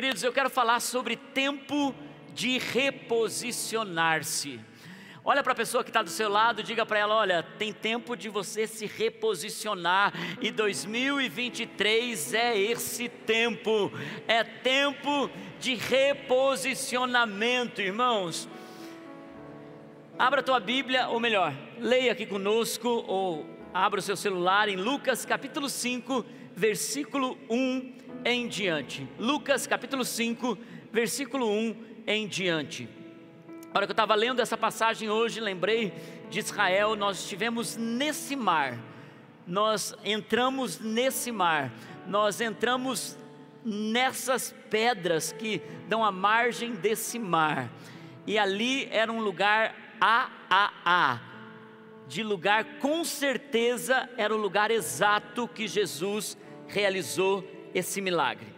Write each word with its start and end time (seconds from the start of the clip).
Queridos, 0.00 0.22
eu 0.22 0.32
quero 0.32 0.48
falar 0.48 0.80
sobre 0.80 1.14
tempo 1.14 1.94
de 2.32 2.56
reposicionar-se. 2.56 4.58
Olha 5.22 5.42
para 5.42 5.52
a 5.52 5.54
pessoa 5.54 5.84
que 5.84 5.90
está 5.90 6.00
do 6.00 6.08
seu 6.08 6.30
lado, 6.30 6.62
diga 6.62 6.86
para 6.86 7.00
ela: 7.00 7.16
olha, 7.16 7.42
tem 7.42 7.70
tempo 7.70 8.16
de 8.16 8.30
você 8.30 8.66
se 8.66 8.86
reposicionar, 8.86 10.14
e 10.40 10.50
2023 10.50 12.32
é 12.32 12.58
esse 12.58 13.10
tempo, 13.10 13.92
é 14.26 14.42
tempo 14.42 15.28
de 15.58 15.74
reposicionamento, 15.74 17.82
irmãos. 17.82 18.48
Abra 20.18 20.40
a 20.40 20.42
tua 20.42 20.60
Bíblia, 20.60 21.08
ou 21.08 21.20
melhor, 21.20 21.52
leia 21.78 22.12
aqui 22.12 22.24
conosco, 22.24 22.88
ou 23.06 23.46
abra 23.74 24.00
o 24.00 24.02
seu 24.02 24.16
celular 24.16 24.66
em 24.66 24.76
Lucas 24.76 25.26
capítulo 25.26 25.68
5, 25.68 26.24
versículo 26.54 27.38
1 27.48 27.92
em 28.24 28.48
diante. 28.48 29.08
Lucas 29.18 29.66
capítulo 29.66 30.04
5, 30.04 30.58
versículo 30.92 31.50
1 31.50 31.76
em 32.06 32.26
diante. 32.26 32.88
A 33.72 33.78
hora 33.78 33.86
que 33.86 33.92
eu 33.92 33.94
estava 33.94 34.14
lendo 34.14 34.40
essa 34.40 34.56
passagem 34.56 35.08
hoje, 35.08 35.40
lembrei 35.40 35.92
de 36.28 36.40
Israel, 36.40 36.96
nós 36.96 37.20
estivemos 37.20 37.76
nesse 37.76 38.34
mar, 38.34 38.78
nós 39.46 39.94
entramos 40.04 40.80
nesse 40.80 41.30
mar, 41.30 41.72
nós 42.06 42.40
entramos 42.40 43.16
nessas 43.64 44.54
pedras 44.70 45.32
que 45.32 45.62
dão 45.88 46.04
a 46.04 46.10
margem 46.10 46.72
desse 46.72 47.18
mar, 47.18 47.70
e 48.26 48.38
ali 48.38 48.88
era 48.90 49.12
um 49.12 49.20
lugar 49.20 49.74
AAA, 50.00 51.20
de 52.10 52.24
lugar 52.24 52.64
com 52.80 53.04
certeza 53.04 54.10
era 54.16 54.34
o 54.34 54.36
lugar 54.36 54.72
exato 54.72 55.46
que 55.46 55.68
Jesus 55.68 56.36
realizou 56.66 57.48
esse 57.72 58.00
milagre. 58.00 58.48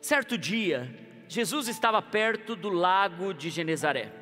Certo 0.00 0.38
dia, 0.38 0.96
Jesus 1.26 1.66
estava 1.66 2.00
perto 2.00 2.54
do 2.54 2.68
lago 2.70 3.34
de 3.34 3.50
Genezaré. 3.50 4.12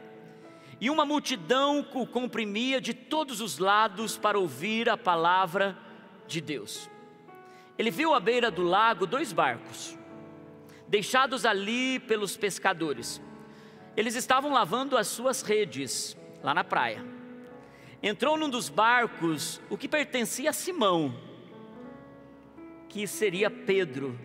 E 0.80 0.88
uma 0.88 1.04
multidão 1.04 1.86
o 1.92 2.06
comprimia 2.06 2.80
de 2.80 2.94
todos 2.94 3.42
os 3.42 3.58
lados 3.58 4.16
para 4.16 4.38
ouvir 4.38 4.88
a 4.88 4.96
palavra 4.96 5.76
de 6.26 6.40
Deus. 6.40 6.88
Ele 7.76 7.90
viu 7.90 8.14
à 8.14 8.20
beira 8.20 8.50
do 8.50 8.62
lago 8.62 9.06
dois 9.06 9.34
barcos, 9.34 9.98
deixados 10.88 11.44
ali 11.44 12.00
pelos 12.00 12.38
pescadores. 12.38 13.20
Eles 13.94 14.14
estavam 14.14 14.50
lavando 14.50 14.96
as 14.96 15.08
suas 15.08 15.42
redes 15.42 16.16
lá 16.42 16.54
na 16.54 16.64
praia. 16.64 17.17
Entrou 18.02 18.36
num 18.36 18.48
dos 18.48 18.68
barcos 18.68 19.60
o 19.68 19.76
que 19.76 19.88
pertencia 19.88 20.50
a 20.50 20.52
Simão, 20.52 21.14
que 22.88 23.06
seria 23.06 23.50
Pedro, 23.50 24.18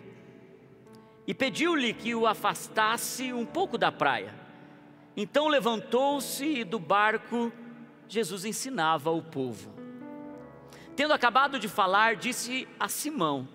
e 1.26 1.34
pediu-lhe 1.34 1.92
que 1.92 2.14
o 2.14 2.26
afastasse 2.26 3.32
um 3.32 3.44
pouco 3.44 3.76
da 3.76 3.90
praia. 3.90 4.34
Então 5.16 5.48
levantou-se 5.48 6.44
e 6.44 6.64
do 6.64 6.78
barco 6.78 7.52
Jesus 8.08 8.44
ensinava 8.44 9.10
o 9.10 9.22
povo. 9.22 9.72
Tendo 10.94 11.12
acabado 11.12 11.58
de 11.58 11.66
falar, 11.66 12.14
disse 12.14 12.68
a 12.78 12.88
Simão: 12.88 13.48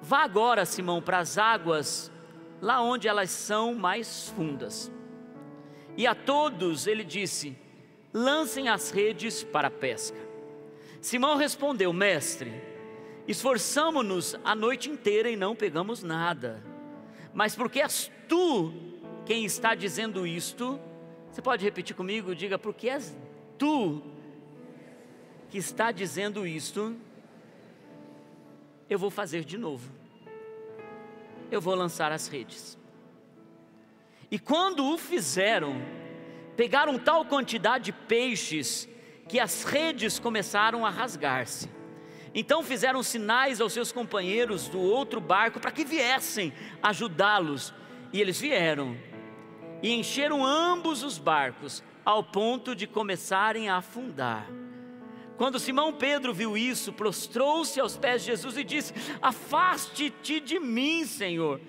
Vá 0.00 0.24
agora, 0.24 0.66
Simão, 0.66 1.00
para 1.00 1.18
as 1.18 1.38
águas, 1.38 2.12
lá 2.60 2.82
onde 2.82 3.08
elas 3.08 3.30
são 3.30 3.74
mais 3.74 4.28
fundas. 4.28 4.92
E 5.96 6.06
a 6.06 6.14
todos 6.14 6.86
ele 6.86 7.04
disse: 7.04 7.56
lancem 8.16 8.66
as 8.66 8.90
redes 8.90 9.44
para 9.44 9.68
a 9.68 9.70
pesca. 9.70 10.16
Simão 11.02 11.36
respondeu: 11.36 11.92
Mestre, 11.92 12.50
esforçamo-nos 13.28 14.34
a 14.42 14.54
noite 14.54 14.88
inteira 14.88 15.28
e 15.28 15.36
não 15.36 15.54
pegamos 15.54 16.02
nada. 16.02 16.62
Mas 17.34 17.54
porque 17.54 17.80
és 17.80 18.10
tu 18.26 18.72
quem 19.26 19.44
está 19.44 19.74
dizendo 19.74 20.26
isto, 20.26 20.80
você 21.30 21.42
pode 21.42 21.62
repetir 21.62 21.94
comigo? 21.94 22.34
Diga, 22.34 22.58
porque 22.58 22.88
és 22.88 23.14
tu 23.58 24.02
que 25.50 25.58
está 25.58 25.92
dizendo 25.92 26.46
isto, 26.46 26.96
eu 28.88 28.98
vou 28.98 29.10
fazer 29.10 29.44
de 29.44 29.58
novo. 29.58 29.92
Eu 31.50 31.60
vou 31.60 31.74
lançar 31.74 32.10
as 32.12 32.28
redes. 32.28 32.78
E 34.30 34.38
quando 34.38 34.86
o 34.86 34.96
fizeram, 34.96 35.76
pegaram 36.56 36.98
tal 36.98 37.24
quantidade 37.24 37.86
de 37.86 37.92
peixes 37.92 38.88
que 39.28 39.38
as 39.38 39.64
redes 39.64 40.18
começaram 40.18 40.86
a 40.86 40.90
rasgar-se. 40.90 41.68
Então 42.34 42.62
fizeram 42.62 43.02
sinais 43.02 43.60
aos 43.60 43.72
seus 43.72 43.90
companheiros 43.92 44.68
do 44.68 44.80
outro 44.80 45.20
barco 45.20 45.58
para 45.58 45.70
que 45.70 45.84
viessem 45.84 46.52
ajudá-los. 46.82 47.72
E 48.12 48.20
eles 48.20 48.40
vieram 48.40 48.96
e 49.82 49.92
encheram 49.92 50.44
ambos 50.44 51.02
os 51.02 51.18
barcos 51.18 51.82
ao 52.04 52.22
ponto 52.22 52.74
de 52.74 52.86
começarem 52.86 53.68
a 53.68 53.76
afundar. 53.76 54.46
Quando 55.36 55.58
Simão 55.58 55.92
Pedro 55.92 56.32
viu 56.32 56.56
isso, 56.56 56.92
prostrou-se 56.92 57.78
aos 57.78 57.96
pés 57.96 58.22
de 58.22 58.28
Jesus 58.28 58.56
e 58.56 58.64
disse: 58.64 58.94
Afaste-te 59.20 60.40
de 60.40 60.58
mim, 60.58 61.04
Senhor, 61.04 61.60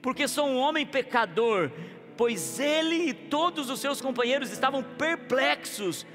porque 0.00 0.28
sou 0.28 0.46
um 0.46 0.58
homem 0.58 0.86
pecador 0.86 1.70
pois 2.16 2.58
ele 2.58 3.10
e 3.10 3.14
todos 3.14 3.68
os 3.68 3.80
seus 3.80 4.00
companheiros 4.00 4.50
estavam 4.50 4.82
perplexos, 4.82 6.06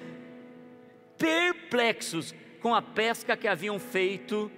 perplexos 1.18 2.34
com 2.62 2.74
a 2.74 2.82
pesca 2.82 3.38
que 3.38 3.48
haviam 3.48 3.80
feito, 3.80 4.52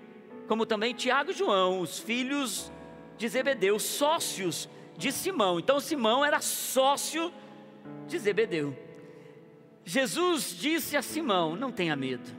como 0.47 0.65
também 0.65 0.93
Tiago 0.93 1.31
e 1.31 1.33
João, 1.33 1.81
os 1.81 1.99
filhos 1.99 2.71
de 3.17 3.27
Zebedeu, 3.27 3.77
sócios 3.79 4.69
de 4.97 5.11
Simão. 5.11 5.59
Então 5.59 5.79
Simão 5.79 6.23
era 6.23 6.39
sócio 6.39 7.31
de 8.07 8.17
Zebedeu. 8.17 8.77
Jesus 9.85 10.55
disse 10.57 10.95
a 10.95 11.01
Simão: 11.01 11.55
Não 11.55 11.71
tenha 11.71 11.95
medo, 11.95 12.29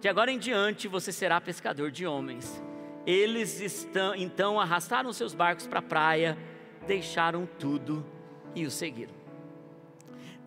de 0.00 0.08
agora 0.08 0.30
em 0.30 0.38
diante 0.38 0.86
você 0.86 1.10
será 1.10 1.40
pescador 1.40 1.90
de 1.90 2.06
homens. 2.06 2.62
Eles 3.06 3.60
estão, 3.60 4.14
então 4.14 4.58
arrastaram 4.58 5.12
seus 5.12 5.34
barcos 5.34 5.66
para 5.66 5.78
a 5.78 5.82
praia, 5.82 6.38
deixaram 6.86 7.46
tudo 7.58 8.13
e 8.54 8.66
o 8.66 8.70
seguiram. 8.70 9.14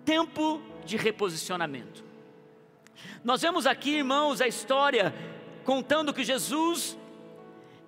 Tempo 0.06 0.62
de 0.86 0.98
reposicionamento. 0.98 2.04
Nós 3.24 3.42
vemos 3.42 3.68
aqui, 3.68 3.98
irmãos, 3.98 4.42
a 4.42 4.48
história 4.48 5.14
contando 5.64 6.14
que 6.14 6.24
Jesus 6.24 6.98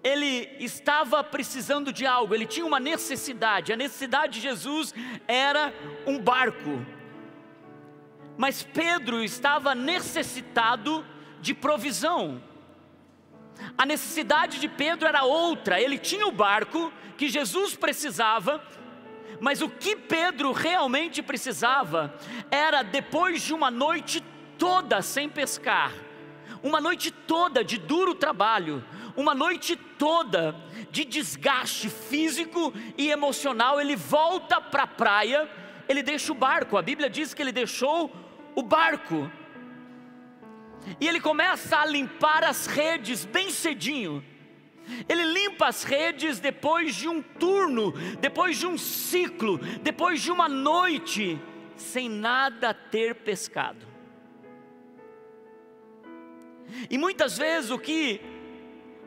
ele 0.04 0.50
estava 0.60 1.24
precisando 1.24 1.92
de 1.92 2.06
algo, 2.06 2.34
ele 2.34 2.46
tinha 2.46 2.66
uma 2.66 2.80
necessidade. 2.80 3.74
A 3.74 3.76
necessidade 3.76 4.34
de 4.34 4.42
Jesus 4.42 4.94
era 5.28 5.74
um 6.08 6.18
barco. 6.18 6.86
Mas 8.38 8.64
Pedro 8.64 9.22
estava 9.22 9.76
necessitado 9.76 11.06
de 11.42 11.54
provisão. 11.54 12.42
A 13.78 13.86
necessidade 13.86 14.60
de 14.60 14.70
Pedro 14.70 15.08
era 15.08 15.24
outra. 15.24 15.82
Ele 15.82 15.98
tinha 15.98 16.26
o 16.26 16.32
barco 16.32 16.94
que 17.18 17.28
Jesus 17.28 17.76
precisava, 17.76 18.64
mas 19.40 19.62
o 19.62 19.70
que 19.70 19.96
Pedro 19.96 20.52
realmente 20.52 21.22
precisava 21.22 22.14
era, 22.52 22.84
depois 22.84 23.42
de 23.42 23.54
uma 23.54 23.72
noite 23.72 24.24
toda 24.58 25.02
sem 25.02 25.30
pescar, 25.30 25.94
uma 26.62 26.82
noite 26.82 27.12
toda 27.12 27.64
de 27.64 27.78
duro 27.78 28.14
trabalho, 28.14 28.84
uma 29.16 29.34
noite 29.34 29.76
toda 29.76 30.56
de 30.92 31.06
desgaste 31.06 31.90
físico 31.90 32.74
e 32.98 33.10
emocional, 33.10 33.80
ele 33.80 33.96
volta 33.96 34.60
para 34.60 34.84
a 34.84 34.88
praia, 34.88 35.50
ele 35.88 36.04
deixa 36.04 36.32
o 36.32 36.36
barco, 36.36 36.78
a 36.78 36.82
Bíblia 36.82 37.10
diz 37.10 37.34
que 37.34 37.42
ele 37.42 37.52
deixou 37.52 38.12
o 38.56 38.62
barco, 38.62 39.32
e 41.00 41.08
ele 41.08 41.20
começa 41.20 41.78
a 41.78 41.86
limpar 41.86 42.44
as 42.44 42.66
redes 42.66 43.26
bem 43.26 43.50
cedinho, 43.50 44.24
ele 45.08 45.24
limpa 45.24 45.68
as 45.68 45.84
redes 45.84 46.40
depois 46.40 46.96
de 46.96 47.08
um 47.08 47.22
turno, 47.22 47.92
depois 48.20 48.58
de 48.58 48.68
um 48.68 48.78
ciclo, 48.78 49.58
depois 49.82 50.22
de 50.22 50.32
uma 50.32 50.48
noite, 50.48 51.40
sem 51.76 52.10
nada 52.10 52.74
ter 52.74 53.16
pescado. 53.16 53.88
E 56.90 56.98
muitas 56.98 57.38
vezes 57.38 57.72
o 57.72 57.80
que 57.80 58.22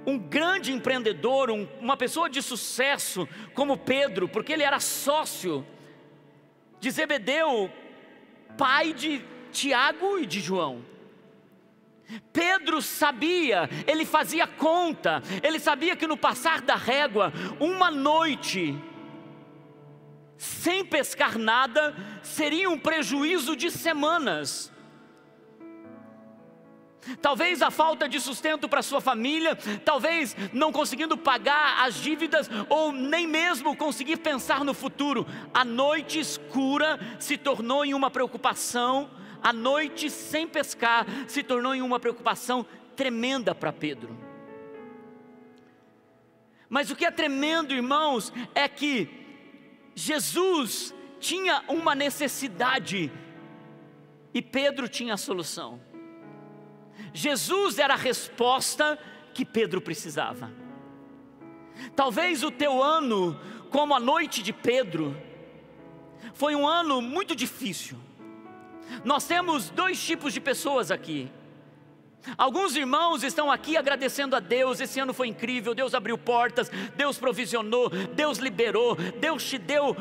um 0.05 0.19
grande 0.19 0.73
empreendedor, 0.73 1.51
um, 1.51 1.67
uma 1.81 1.97
pessoa 1.97 2.29
de 2.29 2.43
sucesso 2.43 3.29
como 3.55 3.77
Pedro, 3.77 4.29
porque 4.29 4.53
ele 4.53 4.65
era 4.65 4.81
sócio 4.81 5.65
de 6.81 6.91
Zebedeu, 6.91 7.71
pai 8.59 8.93
de 8.93 9.25
Tiago 9.53 10.19
e 10.19 10.27
de 10.27 10.41
João. 10.41 10.85
Pedro 12.33 12.83
sabia, 12.83 13.69
ele 13.87 14.05
fazia 14.05 14.47
conta, 14.47 15.23
ele 15.43 15.59
sabia 15.59 15.97
que 15.97 16.07
no 16.07 16.17
passar 16.17 16.61
da 16.61 16.75
régua, 16.75 17.33
uma 17.61 17.91
noite, 17.91 18.79
sem 20.37 20.85
pescar 20.85 21.39
nada, 21.39 21.95
seria 22.23 22.69
um 22.69 22.79
prejuízo 22.79 23.55
de 23.55 23.71
semanas. 23.71 24.73
Talvez 27.21 27.63
a 27.63 27.71
falta 27.71 28.09
de 28.09 28.21
sustento 28.21 28.69
para 28.69 28.83
sua 28.83 29.01
família, 29.01 29.57
talvez 29.85 30.37
não 30.53 30.71
conseguindo 30.71 31.17
pagar 31.17 31.85
as 31.85 31.97
dívidas 31.97 32.49
ou 32.69 32.93
nem 32.93 33.27
mesmo 33.27 33.77
conseguir 33.77 34.19
pensar 34.19 34.65
no 34.65 34.73
futuro. 34.73 35.27
A 35.53 35.65
noite 35.65 36.21
escura 36.21 37.01
se 37.19 37.37
tornou 37.37 37.85
em 37.85 37.93
uma 37.93 38.11
preocupação, 38.11 39.11
a 39.43 39.53
noite 39.53 40.09
sem 40.09 40.47
pescar 40.47 41.07
se 41.27 41.43
tornou 41.43 41.75
em 41.75 41.83
uma 41.83 41.99
preocupação 41.99 42.65
tremenda 42.95 43.55
para 43.55 43.73
Pedro. 43.73 44.17
Mas 46.69 46.91
o 46.91 46.97
que 46.97 47.05
é 47.05 47.11
tremendo, 47.11 47.75
irmãos, 47.75 48.33
é 48.55 48.67
que 48.69 49.09
Jesus 49.95 50.95
tinha 51.21 51.63
uma 51.69 51.95
necessidade 51.95 53.13
e 54.33 54.41
Pedro 54.41 54.89
tinha 54.89 55.15
a 55.15 55.19
solução. 55.19 55.81
Jesus 57.13 57.79
era 57.79 57.95
a 57.95 57.97
resposta 57.97 58.99
que 59.35 59.45
Pedro 59.45 59.81
precisava. 59.81 60.51
Talvez 61.95 62.43
o 62.43 62.51
teu 62.51 62.83
ano, 62.83 63.39
como 63.71 63.95
a 63.95 64.01
noite 64.01 64.43
de 64.43 64.53
Pedro, 64.53 65.17
foi 66.33 66.55
um 66.55 66.67
ano 66.67 67.03
muito 67.03 67.35
difícil. 67.35 67.99
Nós 69.05 69.27
temos 69.27 69.71
dois 69.71 70.03
tipos 70.03 70.33
de 70.33 70.41
pessoas 70.41 70.91
aqui. 70.91 71.31
Alguns 72.39 72.77
irmãos 72.77 73.23
estão 73.25 73.51
aqui 73.51 73.77
agradecendo 73.77 74.37
a 74.37 74.41
Deus, 74.41 74.81
esse 74.81 75.01
ano 75.01 75.13
foi 75.13 75.29
incrível, 75.29 75.75
Deus 75.75 75.93
abriu 75.95 76.17
portas, 76.17 76.71
Deus 76.97 77.19
provisionou, 77.19 77.89
Deus 77.91 78.39
liberou, 78.39 78.95
Deus 78.95 79.45
te 79.45 79.59
deu 79.59 79.97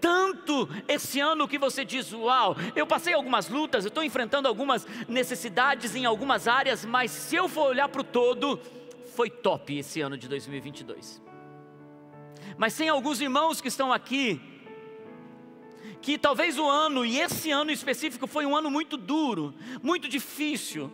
tanto 0.00 0.68
esse 0.86 1.18
ano 1.18 1.48
que 1.48 1.58
você 1.58 1.84
diz: 1.84 2.12
Uau, 2.12 2.56
eu 2.76 2.86
passei 2.86 3.14
algumas 3.14 3.48
lutas, 3.48 3.84
eu 3.84 3.88
estou 3.88 4.04
enfrentando 4.04 4.46
algumas 4.46 4.86
necessidades 5.08 5.96
em 5.96 6.04
algumas 6.04 6.46
áreas, 6.46 6.84
mas 6.84 7.10
se 7.10 7.34
eu 7.34 7.48
for 7.48 7.70
olhar 7.70 7.88
para 7.88 8.00
o 8.00 8.04
todo, 8.04 8.60
foi 9.16 9.28
top 9.28 9.76
esse 9.76 10.00
ano 10.00 10.16
de 10.16 10.28
2022. 10.28 11.20
Mas 12.56 12.76
tem 12.76 12.88
alguns 12.88 13.20
irmãos 13.20 13.60
que 13.60 13.68
estão 13.68 13.92
aqui, 13.92 14.40
que 16.00 16.18
talvez 16.18 16.58
o 16.58 16.68
ano, 16.68 17.04
e 17.04 17.18
esse 17.18 17.50
ano 17.50 17.70
específico, 17.70 18.26
foi 18.26 18.46
um 18.46 18.56
ano 18.56 18.70
muito 18.70 18.96
duro, 18.96 19.54
muito 19.82 20.08
difícil 20.08 20.90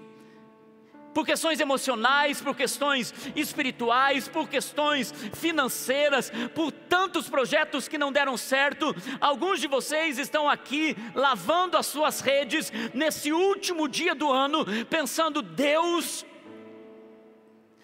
por 1.12 1.26
questões 1.26 1.60
emocionais, 1.60 2.40
por 2.40 2.56
questões 2.56 3.12
espirituais, 3.36 4.28
por 4.28 4.48
questões 4.48 5.12
financeiras, 5.34 6.32
por 6.54 6.72
tantos 6.72 7.28
projetos 7.28 7.88
que 7.88 7.98
não 7.98 8.12
deram 8.12 8.36
certo. 8.36 8.94
Alguns 9.20 9.60
de 9.60 9.68
vocês 9.68 10.18
estão 10.18 10.48
aqui 10.48 10.96
lavando 11.14 11.76
as 11.76 11.86
suas 11.86 12.20
redes 12.20 12.72
nesse 12.94 13.32
último 13.32 13.88
dia 13.88 14.14
do 14.14 14.30
ano, 14.30 14.64
pensando: 14.88 15.42
Deus, 15.42 16.24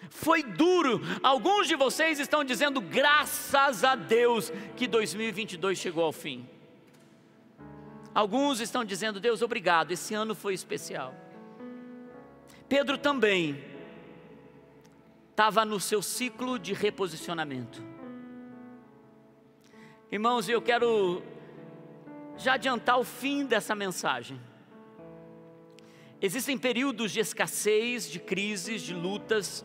foi 0.09 0.43
duro. 0.43 1.01
Alguns 1.21 1.67
de 1.67 1.75
vocês 1.75 2.19
estão 2.19 2.43
dizendo: 2.43 2.81
graças 2.81 3.83
a 3.83 3.95
Deus 3.95 4.51
que 4.75 4.87
2022 4.87 5.77
chegou 5.77 6.03
ao 6.03 6.11
fim. 6.11 6.47
Alguns 8.19 8.59
estão 8.59 8.83
dizendo: 8.83 9.17
Deus, 9.17 9.41
obrigado, 9.41 9.91
esse 9.91 10.13
ano 10.13 10.35
foi 10.35 10.53
especial. 10.53 11.15
Pedro 12.67 12.97
também 12.97 13.63
estava 15.29 15.63
no 15.63 15.79
seu 15.79 16.01
ciclo 16.01 16.59
de 16.59 16.73
reposicionamento. 16.73 17.81
Irmãos, 20.11 20.49
eu 20.49 20.61
quero 20.61 21.23
já 22.37 22.55
adiantar 22.55 22.99
o 22.99 23.05
fim 23.05 23.45
dessa 23.45 23.73
mensagem. 23.73 24.37
Existem 26.21 26.57
períodos 26.57 27.13
de 27.13 27.21
escassez, 27.21 28.11
de 28.11 28.19
crises, 28.19 28.81
de 28.81 28.93
lutas, 28.93 29.63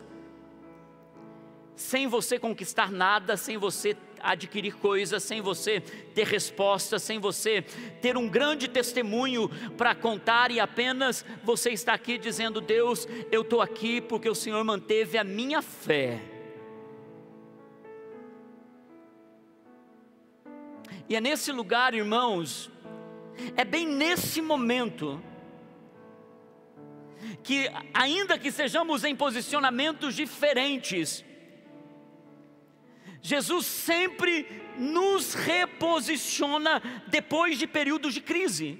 sem 1.75 2.07
você 2.07 2.39
conquistar 2.39 2.91
nada, 2.91 3.35
sem 3.35 3.57
você 3.57 3.95
adquirir 4.21 4.75
coisas, 4.75 5.23
sem 5.23 5.41
você 5.41 5.79
ter 5.81 6.25
respostas, 6.25 7.03
sem 7.03 7.19
você 7.19 7.61
ter 8.01 8.17
um 8.17 8.27
grande 8.27 8.67
testemunho 8.67 9.49
para 9.77 9.93
contar 9.93 10.51
e 10.51 10.59
apenas 10.59 11.25
você 11.43 11.71
está 11.71 11.93
aqui 11.93 12.17
dizendo: 12.17 12.61
Deus, 12.61 13.07
eu 13.31 13.41
estou 13.41 13.61
aqui 13.61 14.01
porque 14.01 14.29
o 14.29 14.35
Senhor 14.35 14.63
manteve 14.63 15.17
a 15.17 15.23
minha 15.23 15.61
fé. 15.61 16.21
E 21.07 21.15
é 21.15 21.21
nesse 21.21 21.51
lugar, 21.51 21.93
irmãos, 21.93 22.71
é 23.55 23.63
bem 23.63 23.85
nesse 23.87 24.41
momento, 24.41 25.21
que 27.43 27.69
ainda 27.93 28.39
que 28.39 28.51
sejamos 28.51 29.03
em 29.03 29.15
posicionamentos 29.15 30.15
diferentes, 30.15 31.24
Jesus 33.25 33.65
sempre 33.65 34.45
nos 34.77 35.33
reposiciona 35.33 36.79
depois 37.07 37.57
de 37.57 37.65
períodos 37.65 38.13
de 38.13 38.21
crise. 38.21 38.77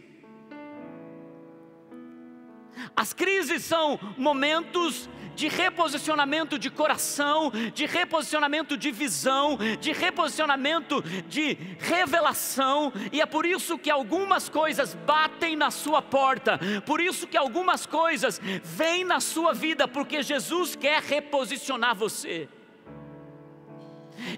As 2.96 3.12
crises 3.12 3.64
são 3.64 4.00
momentos 4.16 5.10
de 5.36 5.48
reposicionamento 5.48 6.60
de 6.60 6.70
coração, 6.70 7.52
de 7.74 7.88
reposicionamento 7.88 8.78
de 8.78 8.92
visão, 8.92 9.58
de 9.82 9.92
reposicionamento 9.92 11.02
de 11.28 11.58
revelação, 11.80 12.94
e 13.12 13.22
é 13.22 13.26
por 13.26 13.48
isso 13.48 13.80
que 13.80 13.90
algumas 13.90 14.48
coisas 14.48 14.94
batem 14.94 15.56
na 15.56 15.72
sua 15.72 16.04
porta, 16.04 16.60
por 16.86 17.02
isso 17.02 17.26
que 17.26 17.36
algumas 17.36 17.88
coisas 17.88 18.40
vêm 18.64 19.04
na 19.04 19.20
sua 19.20 19.54
vida, 19.54 19.88
porque 19.88 20.22
Jesus 20.22 20.76
quer 20.76 21.02
reposicionar 21.02 21.96
você. 21.96 22.48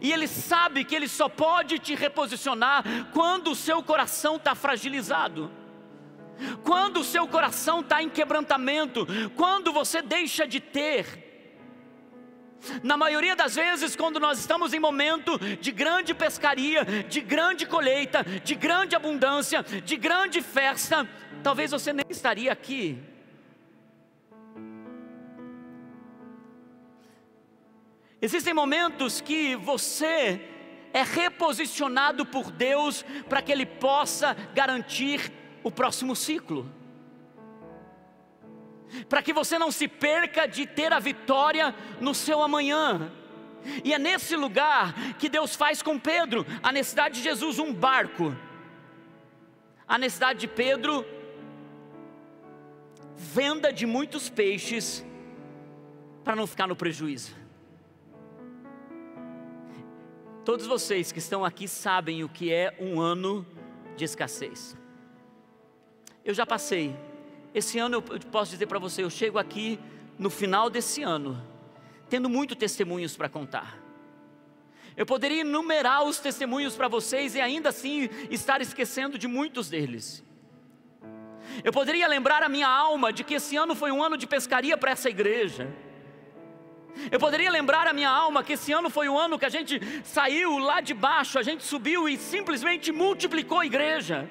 E 0.01 0.11
Ele 0.11 0.27
sabe 0.27 0.83
que 0.83 0.95
Ele 0.95 1.07
só 1.07 1.29
pode 1.29 1.79
te 1.79 1.95
reposicionar 1.95 2.83
quando 3.13 3.51
o 3.51 3.55
seu 3.55 3.81
coração 3.83 4.37
está 4.37 4.55
fragilizado. 4.55 5.51
Quando 6.63 6.99
o 6.99 7.03
seu 7.03 7.27
coração 7.27 7.79
está 7.79 8.01
em 8.01 8.09
quebrantamento, 8.09 9.07
quando 9.35 9.73
você 9.73 10.01
deixa 10.01 10.45
de 10.45 10.59
ter, 10.59 11.25
na 12.83 12.97
maioria 12.97 13.35
das 13.35 13.55
vezes, 13.55 13.95
quando 13.95 14.19
nós 14.19 14.39
estamos 14.39 14.73
em 14.73 14.79
momento 14.79 15.37
de 15.59 15.71
grande 15.71 16.13
pescaria, 16.13 16.83
de 17.07 17.21
grande 17.21 17.65
colheita, 17.65 18.23
de 18.23 18.55
grande 18.55 18.95
abundância, 18.95 19.63
de 19.63 19.95
grande 19.95 20.41
festa, 20.41 21.07
talvez 21.43 21.71
você 21.71 21.93
nem 21.93 22.05
estaria 22.09 22.51
aqui. 22.51 23.01
Existem 28.21 28.53
momentos 28.53 29.21
que 29.21 29.55
você 29.55 30.41
é 30.93 31.03
reposicionado 31.03 32.25
por 32.25 32.49
Deus 32.51 33.05
para 33.29 33.41
que 33.41 33.51
Ele 33.51 33.65
possa 33.65 34.35
garantir 34.53 35.31
o 35.63 35.69
próximo 35.69 36.15
ciclo. 36.15 36.71
Para 39.07 39.21
que 39.21 39.33
você 39.33 39.59
não 39.59 39.71
se 39.71 39.87
perca 39.87 40.47
de 40.47 40.65
ter 40.65 40.91
a 40.93 40.99
vitória 40.99 41.75
no 41.99 42.15
seu 42.15 42.41
amanhã. 42.41 43.11
E 43.83 43.93
é 43.93 43.99
nesse 43.99 44.35
lugar 44.35 44.93
que 45.19 45.29
Deus 45.29 45.55
faz 45.55 45.81
com 45.81 45.99
Pedro 45.99 46.45
a 46.63 46.71
necessidade 46.71 47.15
de 47.15 47.23
Jesus 47.23 47.59
um 47.59 47.73
barco. 47.73 48.35
A 49.87 49.97
necessidade 49.97 50.39
de 50.39 50.47
Pedro 50.47 51.05
venda 53.15 53.71
de 53.71 53.85
muitos 53.85 54.29
peixes 54.29 55.05
para 56.23 56.35
não 56.35 56.47
ficar 56.47 56.67
no 56.67 56.75
prejuízo. 56.75 57.46
Todos 60.47 60.65
vocês 60.65 61.11
que 61.11 61.19
estão 61.19 61.43
aqui 61.43 61.67
sabem 61.67 62.23
o 62.23 62.29
que 62.29 62.53
é 62.53 62.73
um 62.79 63.01
ano 63.01 63.45
de 63.97 64.05
escassez. 64.05 64.77
Eu 66.23 66.33
já 66.33 66.45
passei. 66.45 66.95
Esse 67.53 67.77
ano 67.79 67.95
eu 67.95 68.01
posso 68.31 68.51
dizer 68.51 68.65
para 68.65 68.79
você, 68.79 69.03
eu 69.03 69.09
chego 69.09 69.37
aqui 69.37 69.77
no 70.17 70.29
final 70.29 70.69
desse 70.69 71.03
ano, 71.03 71.45
tendo 72.09 72.29
muito 72.29 72.55
testemunhos 72.55 73.17
para 73.17 73.27
contar. 73.27 73.77
Eu 74.95 75.05
poderia 75.05 75.41
enumerar 75.41 76.05
os 76.05 76.17
testemunhos 76.17 76.77
para 76.77 76.87
vocês 76.87 77.35
e 77.35 77.41
ainda 77.41 77.67
assim 77.67 78.07
estar 78.31 78.61
esquecendo 78.61 79.17
de 79.17 79.27
muitos 79.27 79.67
deles. 79.67 80.23
Eu 81.61 81.73
poderia 81.73 82.07
lembrar 82.07 82.41
a 82.41 82.47
minha 82.47 82.69
alma 82.69 83.11
de 83.11 83.25
que 83.25 83.33
esse 83.33 83.57
ano 83.57 83.75
foi 83.75 83.91
um 83.91 84.01
ano 84.01 84.15
de 84.15 84.25
pescaria 84.25 84.77
para 84.77 84.91
essa 84.91 85.09
igreja 85.09 85.75
eu 87.11 87.19
poderia 87.19 87.51
lembrar 87.51 87.87
a 87.87 87.93
minha 87.93 88.09
alma 88.09 88.43
que 88.43 88.53
esse 88.53 88.71
ano 88.71 88.89
foi 88.89 89.07
o 89.07 89.17
ano 89.17 89.37
que 89.37 89.45
a 89.45 89.49
gente 89.49 89.79
saiu 90.03 90.57
lá 90.57 90.81
de 90.81 90.93
baixo, 90.93 91.39
a 91.39 91.43
gente 91.43 91.63
subiu 91.63 92.07
e 92.07 92.17
simplesmente 92.17 92.91
multiplicou 92.91 93.59
a 93.59 93.65
igreja. 93.65 94.29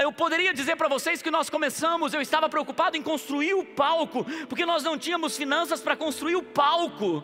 Eu 0.00 0.12
poderia 0.12 0.52
dizer 0.52 0.76
para 0.76 0.88
vocês 0.88 1.22
que 1.22 1.30
nós 1.30 1.48
começamos, 1.48 2.12
eu 2.12 2.20
estava 2.20 2.48
preocupado 2.48 2.96
em 2.96 3.02
construir 3.02 3.54
o 3.54 3.64
palco, 3.64 4.24
porque 4.48 4.66
nós 4.66 4.82
não 4.82 4.98
tínhamos 4.98 5.36
finanças 5.36 5.80
para 5.80 5.96
construir 5.96 6.36
o 6.36 6.42
palco. 6.42 7.22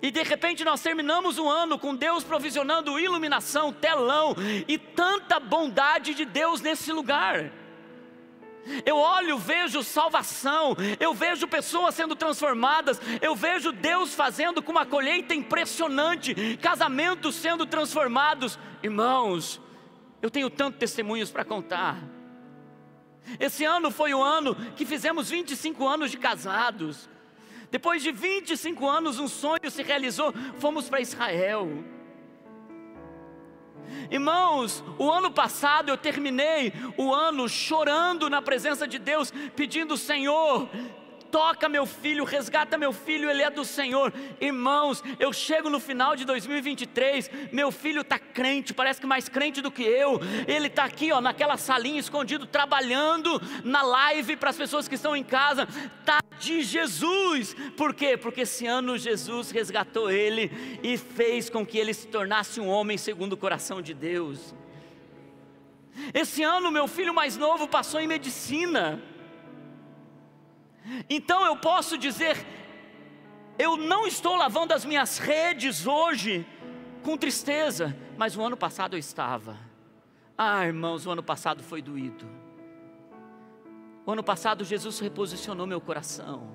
E 0.00 0.10
de 0.10 0.22
repente 0.22 0.64
nós 0.64 0.80
terminamos 0.80 1.38
o 1.38 1.48
ano 1.48 1.78
com 1.78 1.94
Deus 1.94 2.22
provisionando 2.22 2.98
iluminação, 2.98 3.72
telão 3.72 4.34
e 4.66 4.78
tanta 4.78 5.40
bondade 5.40 6.14
de 6.14 6.24
Deus 6.24 6.60
nesse 6.60 6.92
lugar. 6.92 7.52
Eu 8.84 8.96
olho, 8.96 9.38
vejo 9.38 9.82
salvação, 9.82 10.76
eu 11.00 11.14
vejo 11.14 11.48
pessoas 11.48 11.94
sendo 11.94 12.14
transformadas, 12.14 13.00
eu 13.22 13.34
vejo 13.34 13.72
Deus 13.72 14.14
fazendo 14.14 14.62
com 14.62 14.72
uma 14.72 14.84
colheita 14.84 15.34
impressionante, 15.34 16.56
casamentos 16.58 17.34
sendo 17.34 17.64
transformados. 17.64 18.58
Irmãos, 18.82 19.60
eu 20.20 20.30
tenho 20.30 20.50
tantos 20.50 20.78
testemunhos 20.78 21.30
para 21.30 21.44
contar. 21.44 21.96
Esse 23.38 23.64
ano 23.64 23.90
foi 23.90 24.14
o 24.14 24.22
ano 24.22 24.54
que 24.74 24.86
fizemos 24.86 25.30
25 25.30 25.86
anos 25.86 26.10
de 26.10 26.16
casados. 26.16 27.08
Depois 27.70 28.02
de 28.02 28.10
25 28.10 28.88
anos, 28.88 29.18
um 29.18 29.28
sonho 29.28 29.70
se 29.70 29.82
realizou, 29.82 30.32
fomos 30.58 30.88
para 30.88 31.00
Israel. 31.00 31.68
Irmãos, 34.10 34.82
o 34.98 35.10
ano 35.10 35.30
passado 35.30 35.88
eu 35.88 35.96
terminei 35.96 36.72
o 36.96 37.12
ano 37.12 37.48
chorando 37.48 38.28
na 38.30 38.42
presença 38.42 38.86
de 38.86 38.98
Deus, 38.98 39.32
pedindo: 39.54 39.96
Senhor, 39.96 40.68
toca 41.30 41.68
meu 41.68 41.86
filho, 41.86 42.24
resgata 42.24 42.76
meu 42.76 42.92
filho, 42.92 43.30
ele 43.30 43.42
é 43.42 43.50
do 43.50 43.64
Senhor. 43.64 44.12
Irmãos, 44.40 45.02
eu 45.18 45.32
chego 45.32 45.70
no 45.70 45.80
final 45.80 46.16
de 46.16 46.24
2023, 46.24 47.30
meu 47.52 47.70
filho 47.70 48.02
está 48.02 48.18
crente, 48.18 48.74
parece 48.74 49.00
que 49.00 49.06
mais 49.06 49.28
crente 49.28 49.60
do 49.60 49.70
que 49.70 49.82
eu. 49.82 50.20
Ele 50.46 50.66
está 50.66 50.84
aqui, 50.84 51.12
ó, 51.12 51.20
naquela 51.20 51.56
salinha 51.56 52.00
escondido, 52.00 52.46
trabalhando 52.46 53.40
na 53.64 53.82
live 53.82 54.36
para 54.36 54.50
as 54.50 54.56
pessoas 54.56 54.88
que 54.88 54.94
estão 54.94 55.16
em 55.16 55.24
casa. 55.24 55.66
Tá 56.04 56.18
de 56.38 56.62
Jesus. 56.62 57.54
Por 57.76 57.94
quê? 57.94 58.16
Porque 58.16 58.42
esse 58.42 58.66
ano 58.66 58.96
Jesus 58.96 59.50
resgatou 59.50 60.10
ele 60.10 60.50
e 60.82 60.96
fez 60.96 61.50
com 61.50 61.66
que 61.66 61.78
ele 61.78 61.92
se 61.92 62.06
tornasse 62.06 62.60
um 62.60 62.68
homem 62.68 62.96
segundo 62.96 63.32
o 63.32 63.36
coração 63.36 63.82
de 63.82 63.92
Deus. 63.92 64.54
Esse 66.14 66.42
ano 66.42 66.70
meu 66.70 66.86
filho 66.86 67.12
mais 67.12 67.36
novo 67.36 67.66
passou 67.66 68.00
em 68.00 68.06
medicina. 68.06 69.02
Então 71.08 71.44
eu 71.44 71.56
posso 71.56 71.98
dizer, 71.98 72.36
eu 73.58 73.76
não 73.76 74.06
estou 74.06 74.36
lavando 74.36 74.72
as 74.72 74.84
minhas 74.84 75.18
redes 75.18 75.86
hoje 75.86 76.46
com 77.02 77.16
tristeza, 77.16 77.96
mas 78.16 78.36
o 78.36 78.42
ano 78.42 78.56
passado 78.56 78.94
eu 78.94 78.98
estava. 78.98 79.58
Ah, 80.36 80.64
irmãos, 80.66 81.06
o 81.06 81.10
ano 81.10 81.22
passado 81.22 81.62
foi 81.62 81.82
doído. 81.82 82.26
O 84.06 84.12
ano 84.12 84.22
passado 84.22 84.64
Jesus 84.64 85.00
reposicionou 85.00 85.66
meu 85.66 85.80
coração. 85.80 86.48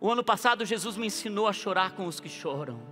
O 0.00 0.10
ano 0.10 0.24
passado 0.24 0.66
Jesus 0.66 0.96
me 0.96 1.06
ensinou 1.06 1.46
a 1.46 1.52
chorar 1.52 1.92
com 1.92 2.06
os 2.06 2.18
que 2.18 2.28
choram. 2.28 2.82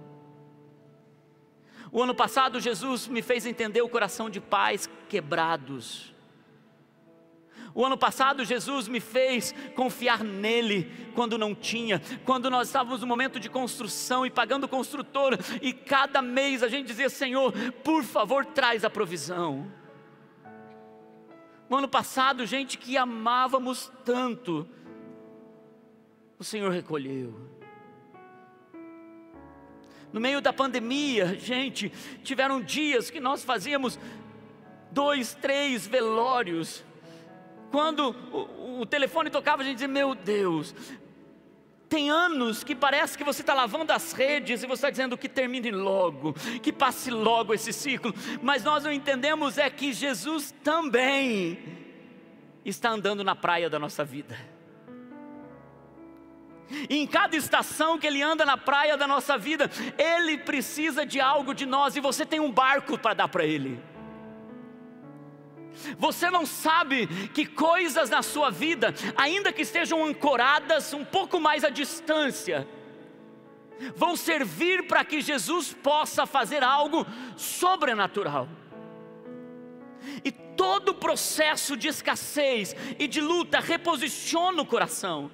O 1.93 2.01
ano 2.01 2.15
passado 2.15 2.61
Jesus 2.61 3.09
me 3.09 3.21
fez 3.21 3.45
entender 3.45 3.83
o 3.83 3.89
coração 3.89 4.31
de 4.31 4.41
pais 4.41 4.89
quebrados. 5.09 6.15
O 7.75 7.85
ano 7.85 7.97
passado 7.97 8.45
Jesus 8.45 8.89
me 8.89 9.01
fez 9.01 9.55
confiar 9.75 10.25
nele 10.25 10.91
quando 11.15 11.39
não 11.39 11.55
tinha, 11.55 12.01
quando 12.25 12.51
nós 12.51 12.69
estávamos 12.69 13.01
no 13.01 13.07
momento 13.07 13.39
de 13.39 13.49
construção 13.49 14.27
e 14.27 14.31
pagando 14.31 14.67
construtora, 14.67 15.39
e 15.63 15.73
cada 15.73 16.21
mês 16.21 16.63
a 16.63 16.69
gente 16.69 16.87
dizia: 16.87 17.09
Senhor, 17.09 17.53
por 17.85 18.03
favor, 18.03 18.45
traz 18.45 18.85
a 18.85 18.91
provisão. 18.91 19.71
No 21.69 21.77
ano 21.77 21.89
passado, 21.89 22.45
gente 22.45 22.77
que 22.77 22.97
amávamos 22.97 23.93
tanto, 24.05 24.69
o 26.39 26.43
Senhor 26.43 26.73
recolheu. 26.73 27.49
No 30.13 30.21
meio 30.21 30.41
da 30.41 30.53
pandemia, 30.53 31.39
gente, 31.39 31.91
tiveram 32.25 32.61
dias 32.61 33.11
que 33.11 33.21
nós 33.21 33.45
fazíamos 33.45 33.97
dois, 34.91 35.35
três 35.35 35.87
velórios 35.87 36.85
quando 37.71 38.15
o, 38.33 38.81
o 38.81 38.87
telefone 38.87 39.31
tocava, 39.31 39.63
a 39.63 39.65
gente 39.65 39.75
dizia: 39.75 39.89
Meu 39.89 40.15
Deus, 40.15 40.75
tem 41.89 42.09
anos 42.09 42.63
que 42.63 42.75
parece 42.75 43.19
que 43.19 43.25
você 43.25 43.43
está 43.43 43.53
lavando 43.53 43.93
as 43.93 44.13
redes 44.13 44.63
e 44.63 44.67
você 44.67 44.75
está 44.75 44.91
dizendo 44.91 45.19
que 45.19 45.29
termine 45.29 45.73
logo, 45.73 46.35
que 46.63 46.73
passe 46.73 47.11
logo 47.11 47.53
esse 47.53 47.73
ciclo, 47.73 48.15
mas 48.41 48.63
nós 48.63 48.85
não 48.85 48.93
entendemos 48.93 49.59
é 49.59 49.69
que 49.69 49.93
Jesus 49.93 50.55
também 50.63 51.59
está 52.65 52.91
andando 52.91 53.25
na 53.25 53.35
praia 53.35 53.69
da 53.69 53.79
nossa 53.79 54.05
vida. 54.05 54.39
E 56.89 56.97
em 56.99 57.07
cada 57.07 57.37
estação 57.37 57.99
que 57.99 58.07
ele 58.07 58.23
anda 58.23 58.47
na 58.47 58.57
praia 58.57 58.97
da 58.97 59.09
nossa 59.09 59.37
vida, 59.37 59.69
ele 59.99 60.39
precisa 60.39 61.05
de 61.05 61.21
algo 61.21 61.53
de 61.53 61.67
nós 61.67 61.97
e 61.97 62.01
você 62.01 62.25
tem 62.25 62.39
um 62.39 62.53
barco 62.53 62.97
para 62.97 63.15
dar 63.15 63.29
para 63.29 63.45
ele. 63.45 63.83
Você 65.99 66.31
não 66.31 66.45
sabe 66.45 67.07
que 67.29 67.47
coisas 67.47 68.11
na 68.11 68.23
sua 68.23 68.51
vida, 68.51 68.95
ainda 69.17 69.53
que 69.53 69.63
estejam 69.63 70.05
ancoradas 70.05 70.93
um 70.93 71.05
pouco 71.05 71.41
mais 71.41 71.65
à 71.65 71.71
distância, 71.71 72.67
vão 73.95 74.17
servir 74.17 74.87
para 74.87 75.05
que 75.05 75.21
Jesus 75.21 75.73
possa 75.73 76.27
fazer 76.27 76.63
algo 76.63 77.07
sobrenatural. 77.37 78.49
E 80.25 80.31
todo 80.31 80.91
o 80.91 80.95
processo 80.95 81.77
de 81.77 81.89
escassez 81.89 82.75
e 82.99 83.07
de 83.07 83.21
luta 83.21 83.61
reposiciona 83.61 84.63
o 84.63 84.67
coração. 84.67 85.31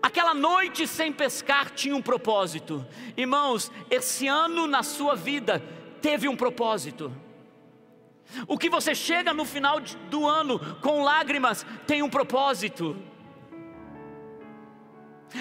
Aquela 0.00 0.34
noite 0.34 0.86
sem 0.86 1.12
pescar 1.12 1.70
tinha 1.70 1.94
um 1.94 2.02
propósito. 2.02 2.86
Irmãos, 3.16 3.70
esse 3.90 4.26
ano 4.26 4.66
na 4.66 4.82
sua 4.82 5.14
vida 5.14 5.62
teve 6.00 6.28
um 6.28 6.36
propósito. 6.36 7.12
O 8.46 8.58
que 8.58 8.68
você 8.68 8.94
chega 8.94 9.32
no 9.32 9.44
final 9.44 9.80
do 9.80 10.26
ano 10.26 10.58
com 10.80 11.02
lágrimas 11.02 11.66
tem 11.86 12.02
um 12.02 12.08
propósito. 12.08 12.96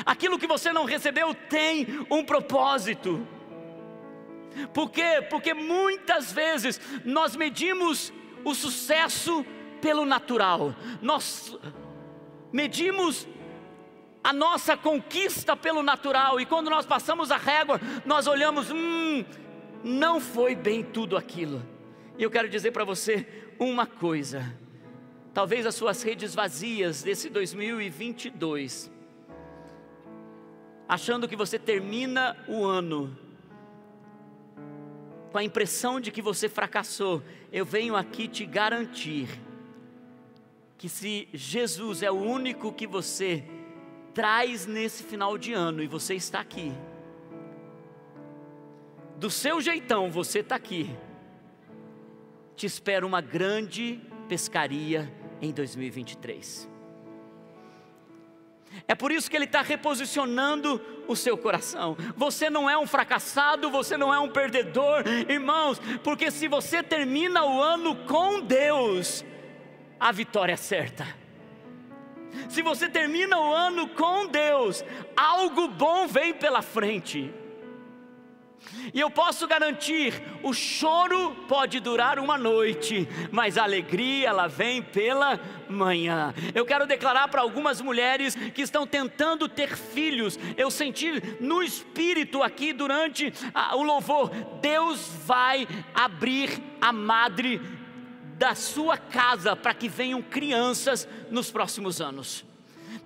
Aquilo 0.05 0.39
que 0.39 0.47
você 0.47 0.71
não 0.71 0.85
recebeu 0.85 1.33
tem 1.33 1.87
um 2.09 2.23
propósito. 2.23 3.25
Por 4.73 4.89
quê? 4.89 5.25
Porque 5.29 5.53
muitas 5.53 6.31
vezes 6.31 6.79
nós 7.05 7.35
medimos 7.35 8.11
o 8.43 8.53
sucesso 8.53 9.45
pelo 9.81 10.05
natural, 10.05 10.75
nós 11.01 11.57
medimos 12.51 13.27
a 14.23 14.31
nossa 14.31 14.77
conquista 14.77 15.55
pelo 15.55 15.81
natural, 15.81 16.39
e 16.39 16.45
quando 16.45 16.69
nós 16.69 16.85
passamos 16.85 17.31
a 17.31 17.37
régua, 17.37 17.81
nós 18.05 18.27
olhamos, 18.27 18.69
hum, 18.69 19.25
não 19.83 20.19
foi 20.19 20.53
bem 20.53 20.83
tudo 20.83 21.17
aquilo. 21.17 21.65
E 22.17 22.23
eu 22.23 22.31
quero 22.31 22.49
dizer 22.49 22.71
para 22.71 22.83
você 22.83 23.25
uma 23.59 23.85
coisa: 23.85 24.53
talvez 25.33 25.65
as 25.65 25.75
suas 25.75 26.01
redes 26.03 26.35
vazias 26.35 27.03
desse 27.03 27.29
2022, 27.29 28.91
achando 30.87 31.27
que 31.27 31.35
você 31.35 31.57
termina 31.57 32.37
o 32.47 32.65
ano 32.65 33.17
com 35.31 35.37
a 35.37 35.43
impressão 35.43 35.99
de 36.01 36.11
que 36.11 36.21
você 36.21 36.49
fracassou, 36.49 37.23
eu 37.51 37.65
venho 37.65 37.95
aqui 37.95 38.27
te 38.27 38.45
garantir 38.45 39.29
que 40.77 40.89
se 40.89 41.29
Jesus 41.31 42.03
é 42.03 42.11
o 42.11 42.15
único 42.15 42.73
que 42.73 42.85
você 42.85 43.43
traz 44.13 44.65
nesse 44.65 45.03
final 45.03 45.37
de 45.37 45.53
ano 45.53 45.81
e 45.81 45.87
você 45.87 46.15
está 46.15 46.41
aqui, 46.41 46.73
do 49.17 49.29
seu 49.29 49.61
jeitão 49.61 50.11
você 50.11 50.39
está 50.39 50.55
aqui 50.55 50.89
te 52.55 52.65
espera 52.65 53.05
uma 53.05 53.21
grande 53.21 53.99
pescaria 54.27 55.11
em 55.41 55.51
2023. 55.51 56.69
É 58.87 58.95
por 58.95 59.11
isso 59.11 59.29
que 59.29 59.35
Ele 59.35 59.45
está 59.45 59.61
reposicionando 59.61 60.81
o 61.07 61.15
seu 61.15 61.37
coração. 61.37 61.97
Você 62.15 62.49
não 62.49 62.69
é 62.69 62.77
um 62.77 62.87
fracassado, 62.87 63.69
você 63.69 63.97
não 63.97 64.13
é 64.13 64.19
um 64.19 64.29
perdedor, 64.29 65.03
irmãos, 65.27 65.79
porque 66.03 66.31
se 66.31 66.47
você 66.47 66.81
termina 66.81 67.43
o 67.43 67.61
ano 67.61 67.95
com 68.05 68.39
Deus, 68.39 69.25
a 69.99 70.11
vitória 70.11 70.53
é 70.53 70.57
certa. 70.57 71.05
Se 72.47 72.61
você 72.61 72.87
termina 72.87 73.37
o 73.37 73.53
ano 73.53 73.89
com 73.89 74.27
Deus, 74.27 74.85
algo 75.17 75.67
bom 75.67 76.07
vem 76.07 76.33
pela 76.33 76.61
frente. 76.61 77.33
E 78.93 78.99
eu 78.99 79.09
posso 79.09 79.47
garantir, 79.47 80.13
o 80.43 80.53
choro 80.53 81.31
pode 81.47 81.79
durar 81.79 82.19
uma 82.19 82.37
noite, 82.37 83.07
mas 83.31 83.57
a 83.57 83.63
alegria 83.63 84.29
ela 84.29 84.47
vem 84.47 84.81
pela 84.81 85.39
manhã. 85.69 86.33
Eu 86.53 86.65
quero 86.65 86.85
declarar 86.85 87.27
para 87.27 87.41
algumas 87.41 87.81
mulheres 87.81 88.35
que 88.35 88.61
estão 88.61 88.85
tentando 88.85 89.47
ter 89.49 89.75
filhos, 89.75 90.37
eu 90.57 90.69
senti 90.69 91.11
no 91.39 91.61
espírito 91.63 92.43
aqui 92.43 92.71
durante 92.73 93.33
a, 93.53 93.75
o 93.75 93.83
louvor, 93.83 94.29
Deus 94.61 95.09
vai 95.25 95.67
abrir 95.93 96.49
a 96.79 96.91
madre 96.91 97.61
da 98.37 98.55
sua 98.55 98.97
casa 98.97 99.55
para 99.55 99.73
que 99.73 99.87
venham 99.87 100.21
crianças 100.21 101.07
nos 101.29 101.51
próximos 101.51 102.01
anos. 102.01 102.43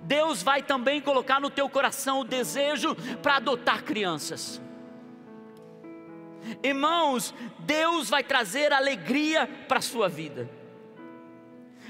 Deus 0.02 0.44
vai 0.44 0.62
também 0.62 1.02
colocar 1.02 1.42
no 1.42 1.50
teu 1.50 1.68
coração 1.68 2.22
o 2.22 2.24
desejo 2.24 2.96
para 3.22 3.38
adotar 3.38 3.84
crianças. 3.84 4.62
Irmãos, 6.64 7.34
Deus 7.60 8.10
vai 8.10 8.24
trazer 8.24 8.72
alegria 8.72 9.48
para 9.68 9.80
a 9.80 9.82
sua 9.82 10.08
vida. 10.08 10.50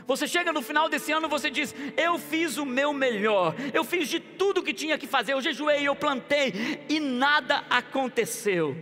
Você 0.07 0.27
chega 0.27 0.53
no 0.53 0.61
final 0.61 0.87
desse 0.87 1.11
ano, 1.11 1.27
você 1.27 1.49
diz: 1.49 1.73
Eu 1.97 2.19
fiz 2.19 2.57
o 2.57 2.65
meu 2.65 2.93
melhor, 2.93 3.55
eu 3.73 3.83
fiz 3.83 4.07
de 4.07 4.19
tudo 4.19 4.61
que 4.61 4.73
tinha 4.73 4.97
que 4.97 5.07
fazer, 5.07 5.33
eu 5.33 5.41
jejuei, 5.41 5.87
eu 5.87 5.95
plantei 5.95 6.85
e 6.87 6.99
nada 6.99 7.63
aconteceu. 7.69 8.75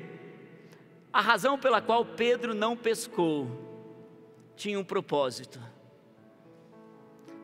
A 1.11 1.21
razão 1.21 1.57
pela 1.57 1.81
qual 1.81 2.03
Pedro 2.03 2.53
não 2.53 2.75
pescou 2.75 3.47
tinha 4.55 4.79
um 4.79 4.83
propósito. 4.83 5.59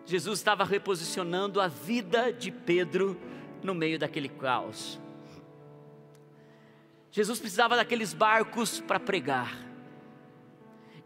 Jesus 0.06 0.40
estava 0.40 0.64
reposicionando 0.64 1.62
a 1.62 1.68
vida 1.68 2.34
de 2.34 2.52
Pedro 2.52 3.16
no 3.62 3.76
meio 3.76 4.00
daquele 4.00 4.28
caos. 4.28 5.00
Jesus 7.12 7.40
precisava 7.40 7.76
daqueles 7.76 8.14
barcos 8.14 8.80
para 8.82 9.00
pregar. 9.00 9.70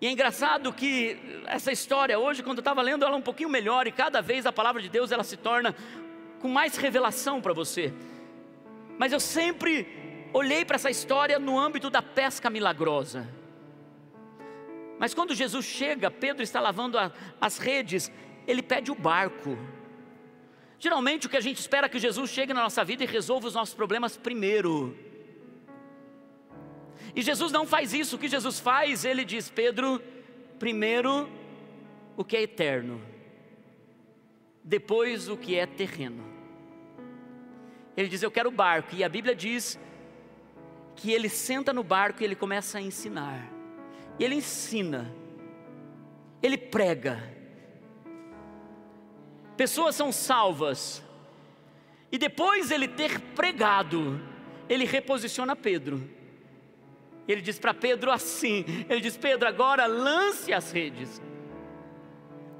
E 0.01 0.07
é 0.07 0.12
engraçado 0.12 0.74
que 0.74 1.17
essa 1.45 1.72
história 1.72 2.19
hoje, 2.19 2.43
quando 2.43 2.57
eu 2.57 2.62
estava 2.62 2.81
lendo 2.81 3.05
ela 3.05 3.15
um 3.15 3.22
pouquinho 3.22 3.48
melhor, 3.48 3.88
e 3.88 3.91
cada 3.91 4.22
vez 4.22 4.45
a 4.45 4.51
palavra 4.51 4.81
de 4.81 4.89
Deus 4.89 5.12
ela 5.13 5.24
se 5.24 5.38
torna 5.38 5.74
com 6.41 6.50
mais 6.50 6.75
revelação 6.75 7.39
para 7.39 7.53
você. 7.53 7.93
Mas 8.98 9.13
eu 9.13 9.19
sempre 9.19 9.88
olhei 10.33 10.65
para 10.65 10.75
essa 10.75 10.89
história 10.89 11.39
no 11.39 11.57
âmbito 11.57 11.89
da 11.89 12.01
pesca 12.01 12.50
milagrosa. 12.50 13.29
Mas 15.00 15.13
quando 15.13 15.33
Jesus 15.33 15.65
chega, 15.65 16.12
Pedro 16.12 16.43
está 16.43 16.60
lavando 16.60 16.98
a, 16.98 17.12
as 17.39 17.57
redes, 17.57 18.12
ele 18.45 18.62
pede 18.62 18.91
o 18.91 18.95
barco. 18.95 19.57
Geralmente 20.77 21.27
o 21.27 21.29
que 21.29 21.38
a 21.38 21.41
gente 21.41 21.60
espera 21.60 21.86
é 21.86 21.89
que 21.89 21.98
Jesus 21.98 22.29
chegue 22.29 22.53
na 22.53 22.62
nossa 22.62 22.83
vida 22.83 23.05
e 23.05 23.07
resolva 23.07 23.48
os 23.48 23.53
nossos 23.53 23.74
problemas 23.74 24.17
primeiro. 24.17 25.12
E 27.15 27.22
Jesus 27.22 27.51
não 27.51 27.65
faz 27.65 27.93
isso, 27.93 28.15
o 28.15 28.20
que 28.20 28.27
Jesus 28.27 28.60
faz? 28.60 29.05
Ele 29.05 29.24
diz: 29.24 29.50
Pedro, 29.50 30.01
primeiro 30.58 31.29
o 32.17 32.24
que 32.24 32.36
é 32.36 32.41
eterno, 32.41 33.01
depois 34.63 35.29
o 35.29 35.38
que 35.38 35.55
é 35.55 35.65
terreno. 35.65 36.24
Ele 37.96 38.08
diz: 38.08 38.24
Eu 38.24 38.32
quero 38.32 38.50
barco, 38.50 38.96
e 38.96 39.03
a 39.03 39.10
Bíblia 39.10 39.36
diz 39.36 39.79
que 40.96 41.12
ele 41.12 41.29
senta 41.29 41.72
no 41.72 41.84
barco 41.84 42.22
e 42.22 42.25
ele 42.25 42.36
começa 42.36 42.77
a 42.77 42.82
ensinar. 42.82 43.51
E 44.17 44.24
ele 44.24 44.36
ensina, 44.36 45.13
ele 46.41 46.58
prega. 46.58 47.32
Pessoas 49.55 49.96
são 49.96 50.12
salvas, 50.12 51.03
e 52.12 52.17
depois 52.17 52.72
ele 52.72 52.88
ter 52.88 53.20
pregado, 53.20 54.20
ele 54.67 54.84
reposiciona 54.84 55.55
Pedro. 55.55 56.10
Ele 57.27 57.42
diz 57.42 57.58
para 57.60 57.74
Pedro 57.74 58.12
assim: 58.12 58.65
Ele 58.89 59.01
diz, 59.01 59.18
Pedro, 59.18 59.48
agora 59.48 59.86
lance 59.86 60.51
as 60.53 60.72
redes. 60.72 61.22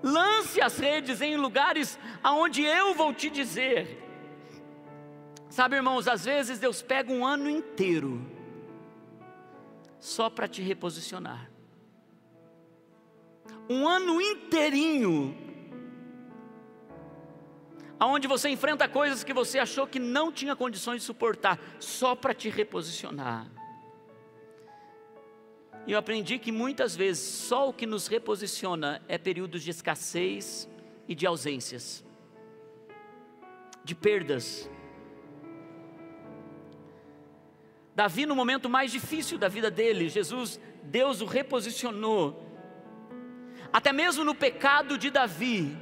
Lance 0.02 0.62
as 0.62 0.78
redes 0.78 1.22
em 1.22 1.38
lugares 1.38 1.98
aonde 2.22 2.62
eu 2.64 2.94
vou 2.94 3.14
te 3.14 3.30
dizer. 3.30 4.02
Sabe, 5.50 5.76
irmãos, 5.76 6.08
às 6.08 6.26
vezes 6.26 6.60
Deus 6.60 6.82
pega 6.82 7.12
um 7.12 7.26
ano 7.26 7.50
inteiro 7.50 8.26
só 10.00 10.30
para 10.30 10.48
te 10.48 10.62
reposicionar. 10.62 11.50
Um 13.70 13.88
ano 13.88 14.20
inteirinho 14.20 15.38
aonde 18.00 18.28
você 18.28 18.50
enfrenta 18.50 18.86
coisas 18.86 19.24
que 19.24 19.34
você 19.34 19.60
achou 19.60 19.88
que 19.88 19.98
não 20.00 20.30
tinha 20.30 20.58
condições 20.58 20.98
de 20.98 21.06
suportar, 21.06 21.58
só 21.80 22.14
para 22.14 22.34
te 22.34 22.50
reposicionar. 22.50 23.48
E 25.86 25.92
eu 25.92 26.00
aprendi 26.00 26.40
que 26.40 26.52
muitas 26.52 26.96
vezes 26.96 27.24
só 27.24 27.70
o 27.70 27.74
que 27.74 27.86
nos 27.86 28.08
reposiciona 28.08 29.02
é 29.08 29.18
períodos 29.18 29.64
de 29.64 29.70
escassez 29.70 30.70
e 31.08 31.14
de 31.14 31.26
ausências, 31.28 32.04
de 33.84 33.94
perdas. 33.94 34.70
Davi, 37.94 38.26
no 38.26 38.36
momento 38.36 38.70
mais 38.70 38.92
difícil 38.92 39.38
da 39.38 39.50
vida 39.50 39.70
dele, 39.70 40.08
Jesus, 40.08 40.60
Deus 40.84 41.22
o 41.22 41.26
reposicionou. 41.26 42.50
Até 43.72 43.92
mesmo 43.92 44.24
no 44.24 44.34
pecado 44.34 44.98
de 44.98 45.10
Davi, 45.10 45.78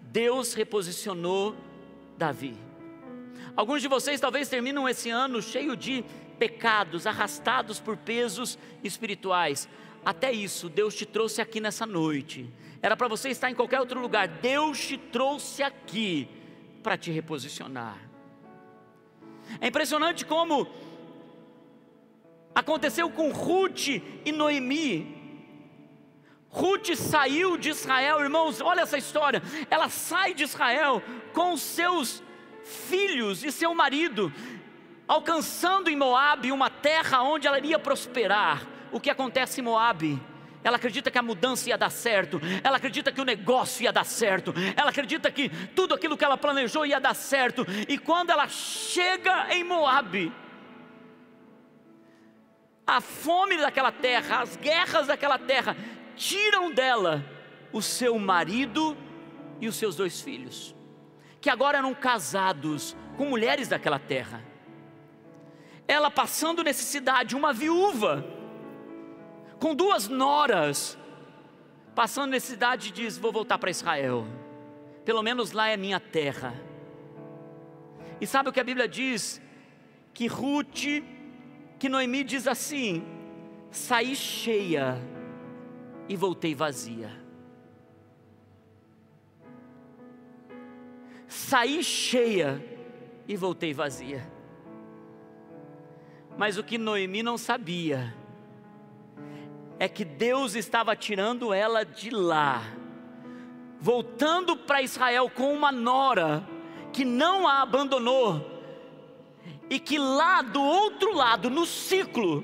Deus 0.00 0.54
reposicionou 0.54 1.54
Davi. 2.16 2.65
Alguns 3.56 3.82
de 3.82 3.88
vocês 3.88 4.20
talvez 4.20 4.48
terminam 4.48 4.88
esse 4.88 5.10
ano 5.10 5.40
cheio 5.40 5.76
de 5.76 6.04
pecados, 6.38 7.06
arrastados 7.06 7.80
por 7.80 7.96
pesos 7.96 8.58
espirituais. 8.82 9.68
Até 10.04 10.30
isso, 10.30 10.68
Deus 10.68 10.94
te 10.94 11.04
trouxe 11.04 11.40
aqui 11.40 11.60
nessa 11.60 11.84
noite. 11.84 12.48
Era 12.80 12.96
para 12.96 13.08
você 13.08 13.30
estar 13.30 13.50
em 13.50 13.54
qualquer 13.54 13.80
outro 13.80 14.00
lugar. 14.00 14.28
Deus 14.28 14.78
te 14.78 14.96
trouxe 14.96 15.62
aqui 15.62 16.28
para 16.82 16.96
te 16.96 17.10
reposicionar. 17.10 17.98
É 19.60 19.66
impressionante 19.68 20.24
como 20.24 20.68
aconteceu 22.54 23.10
com 23.10 23.32
Ruth 23.32 23.88
e 24.24 24.32
Noemi. 24.32 25.14
Ruth 26.48 26.94
saiu 26.94 27.56
de 27.56 27.70
Israel, 27.70 28.20
irmãos, 28.20 28.60
olha 28.60 28.80
essa 28.82 28.96
história. 28.96 29.42
Ela 29.68 29.88
sai 29.88 30.32
de 30.32 30.44
Israel 30.44 31.02
com 31.32 31.56
seus 31.56 32.22
filhos 32.66 33.44
e 33.44 33.52
seu 33.52 33.74
marido, 33.74 34.32
alcançando 35.06 35.88
em 35.88 35.96
Moabe 35.96 36.52
uma 36.52 36.68
terra 36.68 37.22
onde 37.22 37.46
ela 37.46 37.58
iria 37.58 37.78
prosperar. 37.78 38.66
O 38.92 39.00
que 39.00 39.10
acontece 39.10 39.60
em 39.60 39.64
Moabe? 39.64 40.20
Ela 40.62 40.76
acredita 40.76 41.10
que 41.10 41.18
a 41.18 41.22
mudança 41.22 41.68
ia 41.68 41.78
dar 41.78 41.90
certo, 41.90 42.40
ela 42.64 42.76
acredita 42.76 43.12
que 43.12 43.20
o 43.20 43.24
negócio 43.24 43.84
ia 43.84 43.92
dar 43.92 44.04
certo, 44.04 44.52
ela 44.76 44.90
acredita 44.90 45.30
que 45.30 45.48
tudo 45.48 45.94
aquilo 45.94 46.16
que 46.16 46.24
ela 46.24 46.36
planejou 46.36 46.84
ia 46.84 46.98
dar 46.98 47.14
certo. 47.14 47.64
E 47.88 47.96
quando 47.96 48.30
ela 48.30 48.48
chega 48.48 49.54
em 49.54 49.62
Moabe, 49.62 50.32
a 52.86 53.00
fome 53.00 53.56
daquela 53.58 53.90
terra, 53.90 54.40
as 54.40 54.56
guerras 54.56 55.08
daquela 55.08 55.38
terra, 55.38 55.76
tiram 56.16 56.70
dela 56.70 57.24
o 57.72 57.82
seu 57.82 58.18
marido 58.18 58.96
e 59.60 59.66
os 59.66 59.76
seus 59.76 59.96
dois 59.96 60.20
filhos, 60.20 60.74
que 61.40 61.50
agora 61.50 61.78
eram 61.78 61.94
casados 61.94 62.96
com 63.16 63.26
mulheres 63.26 63.68
daquela 63.68 63.98
terra 63.98 64.42
ela 65.88 66.10
passando 66.10 66.64
necessidade, 66.64 67.36
uma 67.36 67.52
viúva, 67.52 68.26
com 69.58 69.74
duas 69.74 70.08
noras, 70.08 70.98
passando 71.94 72.30
necessidade, 72.30 72.90
diz: 72.90 73.16
Vou 73.16 73.32
voltar 73.32 73.58
para 73.58 73.70
Israel, 73.70 74.26
pelo 75.04 75.22
menos 75.22 75.52
lá 75.52 75.68
é 75.68 75.76
minha 75.76 76.00
terra. 76.00 76.54
E 78.20 78.26
sabe 78.26 78.48
o 78.48 78.52
que 78.52 78.60
a 78.60 78.64
Bíblia 78.64 78.88
diz? 78.88 79.40
Que 80.12 80.26
Ruth, 80.26 81.02
que 81.78 81.88
Noemi 81.88 82.24
diz 82.24 82.48
assim: 82.48 83.04
Saí 83.70 84.16
cheia 84.16 84.98
e 86.08 86.16
voltei 86.16 86.54
vazia. 86.54 87.25
Saí 91.36 91.84
cheia 91.84 92.64
e 93.28 93.36
voltei 93.36 93.74
vazia. 93.74 94.26
Mas 96.38 96.56
o 96.56 96.64
que 96.64 96.78
Noemi 96.78 97.22
não 97.22 97.36
sabia 97.36 98.16
é 99.78 99.86
que 99.86 100.02
Deus 100.02 100.54
estava 100.54 100.96
tirando 100.96 101.52
ela 101.52 101.84
de 101.84 102.08
lá, 102.08 102.62
voltando 103.78 104.56
para 104.56 104.80
Israel 104.80 105.28
com 105.28 105.52
uma 105.52 105.70
nora 105.70 106.42
que 106.90 107.04
não 107.04 107.46
a 107.46 107.60
abandonou, 107.60 108.62
e 109.68 109.78
que 109.78 109.98
lá 109.98 110.40
do 110.40 110.62
outro 110.62 111.14
lado, 111.14 111.50
no 111.50 111.66
ciclo, 111.66 112.42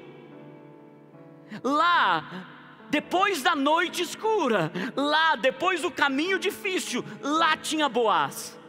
lá, 1.65 2.47
depois 2.91 3.43
da 3.43 3.57
noite 3.57 4.03
escura, 4.03 4.71
lá, 4.95 5.35
depois 5.35 5.81
do 5.81 5.91
caminho 5.91 6.39
difícil, 6.39 7.03
lá 7.23 7.57
tinha 7.57 7.89
Boaz. 7.89 8.61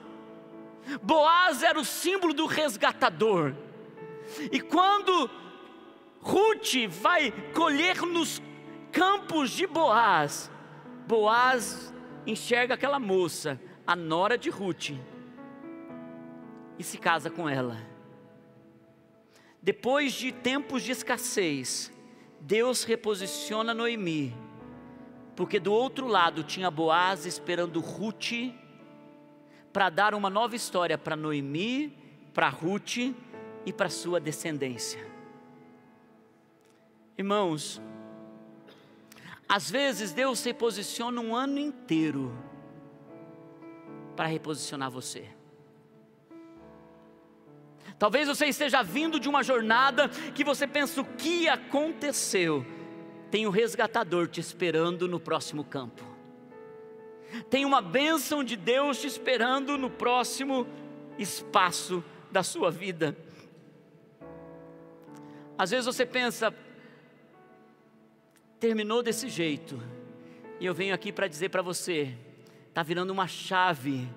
Boaz 1.02 1.64
era 1.64 1.80
o 1.80 1.86
símbolo 1.86 2.34
do 2.34 2.46
resgatador. 2.46 3.56
E 4.52 4.60
quando 4.60 5.30
Ruth 6.22 6.88
vai 6.90 7.32
colher 7.54 8.02
nos 8.02 8.42
campos 8.92 9.52
de 9.52 9.68
Boaz, 9.68 10.50
Boaz 11.08 11.94
enxerga 12.26 12.76
aquela 12.76 13.00
moça, 13.00 13.60
a 13.86 13.96
nora 13.96 14.38
de 14.38 14.50
Ruth, 14.50 14.92
e 16.80 16.84
se 16.84 16.98
casa 16.98 17.30
com 17.30 17.50
ela. 17.50 17.78
Depois 19.62 20.14
de 20.14 20.32
tempos 20.32 20.84
de 20.84 20.92
escassez, 20.92 21.92
Deus 22.40 22.84
reposiciona 22.84 23.74
Noemi, 23.74 24.36
porque 25.36 25.60
do 25.60 25.74
outro 25.74 26.08
lado 26.08 26.44
tinha 26.44 26.72
Boaz 26.72 27.26
esperando 27.26 27.80
Ruth 27.80 28.54
para 29.74 29.90
dar 29.90 30.14
uma 30.14 30.30
nova 30.30 30.56
história 30.56 30.98
para 30.98 31.16
Noemi, 31.16 31.92
para 32.34 32.48
Ruth 32.48 32.98
e 33.66 33.74
para 33.74 33.90
sua 33.90 34.20
descendência. 34.20 35.06
Irmãos, 37.18 37.82
Às 39.48 39.70
vezes 39.70 40.12
Deus 40.12 40.40
se 40.40 40.54
posiciona 40.54 41.22
um 41.22 41.36
ano 41.36 41.60
inteiro 41.60 42.36
para 44.16 44.26
reposicionar 44.26 44.90
você. 44.90 45.30
Talvez 48.00 48.28
você 48.28 48.48
esteja 48.48 48.82
vindo 48.82 49.20
de 49.20 49.30
uma 49.30 49.44
jornada 49.44 50.10
que 50.34 50.44
você 50.44 50.66
pensa 50.66 51.02
o 51.02 51.06
que 51.06 51.48
aconteceu. 51.48 52.66
Tem 53.30 53.46
um 53.46 53.52
resgatador 53.52 54.28
te 54.28 54.40
esperando 54.40 55.08
no 55.08 55.20
próximo 55.20 55.64
campo. 55.64 56.13
Tem 57.50 57.66
uma 57.66 57.82
bênção 57.82 58.44
de 58.44 58.56
Deus 58.56 59.00
te 59.00 59.08
esperando 59.08 59.78
no 59.78 59.90
próximo 59.90 60.68
espaço 61.18 62.04
da 62.32 62.44
sua 62.44 62.72
vida. 62.72 63.16
Às 65.58 65.72
vezes 65.72 65.86
você 65.86 66.06
pensa, 66.06 66.54
terminou 68.60 69.04
desse 69.04 69.30
jeito, 69.30 69.80
e 70.60 70.66
eu 70.66 70.74
venho 70.74 70.94
aqui 70.94 71.12
para 71.12 71.28
dizer 71.28 71.50
para 71.50 71.62
você: 71.62 72.16
está 72.70 72.82
virando 72.82 73.12
uma 73.12 73.28
chave 73.28 74.10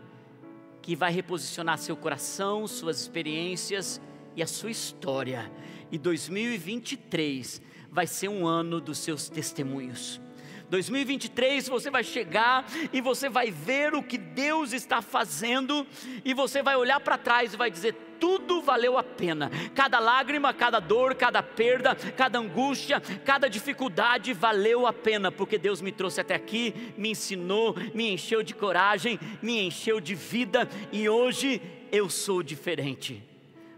que 0.80 0.94
vai 0.94 1.12
reposicionar 1.12 1.78
seu 1.78 1.96
coração, 1.96 2.66
suas 2.66 3.00
experiências 3.00 4.00
e 4.34 4.42
a 4.42 4.46
sua 4.46 4.70
história. 4.70 5.50
E 5.90 5.98
2023 5.98 7.60
vai 7.90 8.06
ser 8.06 8.28
um 8.28 8.46
ano 8.46 8.80
dos 8.80 8.98
seus 8.98 9.28
testemunhos. 9.28 10.20
2023 10.68 11.68
você 11.68 11.90
vai 11.90 12.02
chegar 12.02 12.66
e 12.92 13.00
você 13.00 13.28
vai 13.28 13.50
ver 13.50 13.94
o 13.94 14.02
que 14.02 14.18
Deus 14.18 14.72
está 14.72 15.00
fazendo, 15.00 15.86
e 16.24 16.34
você 16.34 16.62
vai 16.62 16.76
olhar 16.76 17.00
para 17.00 17.18
trás 17.18 17.54
e 17.54 17.56
vai 17.56 17.70
dizer: 17.70 17.94
tudo 18.18 18.60
valeu 18.62 18.98
a 18.98 19.02
pena. 19.02 19.50
Cada 19.74 19.98
lágrima, 19.98 20.52
cada 20.52 20.80
dor, 20.80 21.14
cada 21.14 21.42
perda, 21.42 21.94
cada 21.94 22.38
angústia, 22.38 23.00
cada 23.24 23.48
dificuldade 23.48 24.32
valeu 24.32 24.86
a 24.86 24.92
pena, 24.92 25.30
porque 25.30 25.58
Deus 25.58 25.80
me 25.80 25.92
trouxe 25.92 26.20
até 26.20 26.34
aqui, 26.34 26.92
me 26.96 27.10
ensinou, 27.10 27.74
me 27.94 28.10
encheu 28.10 28.42
de 28.42 28.54
coragem, 28.54 29.18
me 29.40 29.60
encheu 29.60 30.00
de 30.00 30.14
vida 30.14 30.68
e 30.92 31.08
hoje 31.08 31.60
eu 31.92 32.10
sou 32.10 32.42
diferente. 32.42 33.22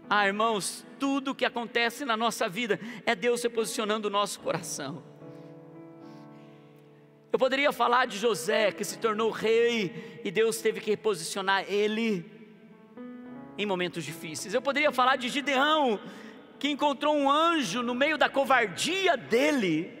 Ah, 0.09 0.25
irmãos, 0.25 0.85
tudo 0.99 1.35
que 1.35 1.45
acontece 1.45 2.03
na 2.03 2.17
nossa 2.17 2.49
vida 2.49 2.79
é 3.05 3.13
Deus 3.13 3.41
se 3.41 3.49
posicionando 3.49 4.07
o 4.07 4.11
nosso 4.11 4.39
coração. 4.39 5.08
Eu 7.31 7.37
poderia 7.37 7.71
falar 7.71 8.07
de 8.07 8.17
José 8.17 8.71
que 8.71 8.83
se 8.83 8.97
tornou 8.97 9.29
rei 9.29 10.21
e 10.23 10.31
Deus 10.31 10.61
teve 10.61 10.79
que 10.79 10.89
reposicionar 10.89 11.63
ele 11.67 12.25
em 13.57 13.65
momentos 13.65 14.03
difíceis. 14.03 14.53
Eu 14.53 14.61
poderia 14.61 14.91
falar 14.91 15.15
de 15.15 15.29
Gideão 15.29 15.99
que 16.57 16.69
encontrou 16.69 17.15
um 17.15 17.29
anjo 17.29 17.83
no 17.83 17.93
meio 17.93 18.17
da 18.17 18.27
covardia 18.27 19.15
dele. 19.15 19.95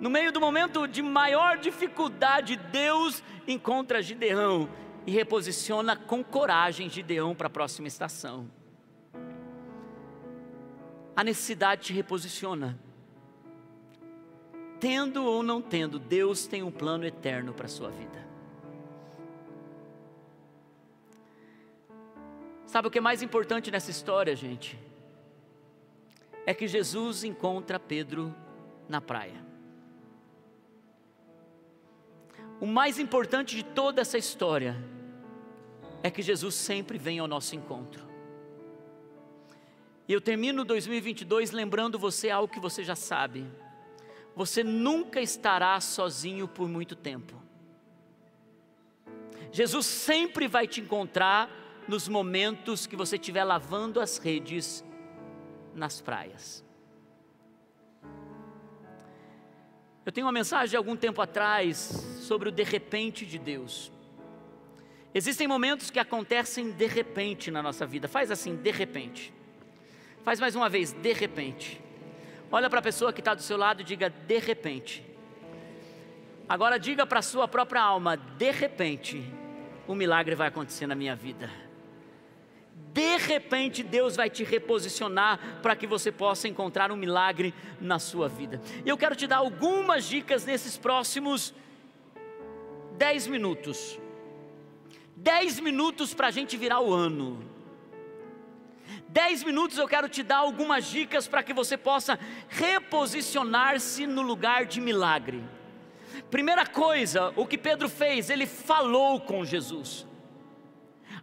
No 0.00 0.08
meio 0.08 0.30
do 0.30 0.40
momento 0.40 0.86
de 0.86 1.02
maior 1.02 1.58
dificuldade, 1.58 2.56
Deus 2.56 3.22
encontra 3.46 4.02
Gideão 4.02 4.68
e 5.06 5.10
reposiciona 5.10 5.96
com 5.96 6.22
coragem 6.22 6.88
Gideão 6.88 7.34
para 7.34 7.48
a 7.48 7.50
próxima 7.50 7.88
estação. 7.88 8.48
A 11.16 11.24
necessidade 11.24 11.82
te 11.82 11.92
reposiciona 11.92 12.78
tendo 14.84 15.24
ou 15.24 15.42
não 15.42 15.62
tendo, 15.62 15.98
Deus 15.98 16.46
tem 16.46 16.62
um 16.62 16.70
plano 16.70 17.06
eterno 17.06 17.54
para 17.54 17.64
a 17.64 17.70
sua 17.70 17.88
vida. 17.88 18.22
Sabe 22.66 22.88
o 22.88 22.90
que 22.90 22.98
é 22.98 23.00
mais 23.00 23.22
importante 23.22 23.70
nessa 23.70 23.90
história, 23.90 24.36
gente? 24.36 24.78
É 26.44 26.52
que 26.52 26.68
Jesus 26.68 27.24
encontra 27.24 27.80
Pedro 27.80 28.34
na 28.86 29.00
praia. 29.00 29.42
O 32.60 32.66
mais 32.66 32.98
importante 32.98 33.56
de 33.56 33.62
toda 33.62 34.02
essa 34.02 34.18
história 34.18 34.76
é 36.02 36.10
que 36.10 36.20
Jesus 36.20 36.54
sempre 36.56 36.98
vem 36.98 37.18
ao 37.18 37.26
nosso 37.26 37.56
encontro. 37.56 38.06
E 40.06 40.12
eu 40.12 40.20
termino 40.20 40.62
2022 40.62 41.52
lembrando 41.52 41.98
você 41.98 42.28
algo 42.28 42.52
que 42.52 42.60
você 42.60 42.84
já 42.84 42.94
sabe 42.94 43.46
você 44.34 44.64
nunca 44.64 45.20
estará 45.20 45.80
sozinho 45.80 46.48
por 46.48 46.68
muito 46.68 46.96
tempo. 46.96 47.40
Jesus 49.52 49.86
sempre 49.86 50.48
vai 50.48 50.66
te 50.66 50.80
encontrar 50.80 51.48
nos 51.86 52.08
momentos 52.08 52.86
que 52.86 52.96
você 52.96 53.16
estiver 53.16 53.44
lavando 53.44 54.00
as 54.00 54.18
redes 54.18 54.84
nas 55.74 56.00
praias. 56.00 56.64
Eu 60.04 60.12
tenho 60.12 60.26
uma 60.26 60.32
mensagem 60.32 60.70
de 60.70 60.76
algum 60.76 60.96
tempo 60.96 61.22
atrás 61.22 61.76
sobre 62.20 62.48
o 62.48 62.52
de 62.52 62.62
repente 62.62 63.24
de 63.24 63.38
Deus. 63.38 63.92
Existem 65.14 65.46
momentos 65.46 65.90
que 65.90 66.00
acontecem 66.00 66.72
de 66.72 66.86
repente 66.86 67.50
na 67.50 67.62
nossa 67.62 67.86
vida. 67.86 68.08
Faz 68.08 68.32
assim, 68.32 68.56
de 68.56 68.70
repente. 68.72 69.32
Faz 70.24 70.40
mais 70.40 70.56
uma 70.56 70.68
vez, 70.68 70.92
de 70.92 71.12
repente. 71.12 71.83
Olha 72.54 72.70
para 72.70 72.78
a 72.78 72.82
pessoa 72.82 73.12
que 73.12 73.20
está 73.20 73.34
do 73.34 73.42
seu 73.42 73.56
lado 73.56 73.80
e 73.80 73.84
diga: 73.84 74.08
de 74.08 74.38
repente. 74.38 75.04
Agora 76.48 76.78
diga 76.78 77.04
para 77.04 77.18
a 77.18 77.22
sua 77.22 77.48
própria 77.48 77.82
alma: 77.82 78.16
de 78.16 78.52
repente, 78.52 79.28
um 79.88 79.94
milagre 79.96 80.36
vai 80.36 80.46
acontecer 80.46 80.86
na 80.86 80.94
minha 80.94 81.16
vida. 81.16 81.50
De 82.92 83.16
repente, 83.16 83.82
Deus 83.82 84.14
vai 84.14 84.30
te 84.30 84.44
reposicionar 84.44 85.58
para 85.62 85.74
que 85.74 85.84
você 85.84 86.12
possa 86.12 86.46
encontrar 86.46 86.92
um 86.92 86.96
milagre 86.96 87.52
na 87.80 87.98
sua 87.98 88.28
vida. 88.28 88.60
E 88.86 88.88
eu 88.88 88.96
quero 88.96 89.16
te 89.16 89.26
dar 89.26 89.38
algumas 89.38 90.04
dicas 90.04 90.44
nesses 90.44 90.76
próximos 90.76 91.52
10 92.96 93.26
minutos. 93.26 93.98
10 95.16 95.58
minutos 95.58 96.14
para 96.14 96.28
a 96.28 96.30
gente 96.30 96.56
virar 96.56 96.78
o 96.78 96.94
ano. 96.94 97.53
Dez 99.14 99.44
minutos 99.44 99.78
eu 99.78 99.86
quero 99.86 100.08
te 100.08 100.24
dar 100.24 100.38
algumas 100.38 100.86
dicas 100.86 101.28
para 101.28 101.40
que 101.40 101.52
você 101.54 101.76
possa 101.76 102.18
reposicionar-se 102.48 104.08
no 104.08 104.22
lugar 104.22 104.66
de 104.66 104.80
milagre. 104.80 105.40
Primeira 106.32 106.66
coisa, 106.66 107.32
o 107.36 107.46
que 107.46 107.56
Pedro 107.56 107.88
fez, 107.88 108.28
ele 108.28 108.44
falou 108.44 109.20
com 109.20 109.44
Jesus. 109.44 110.04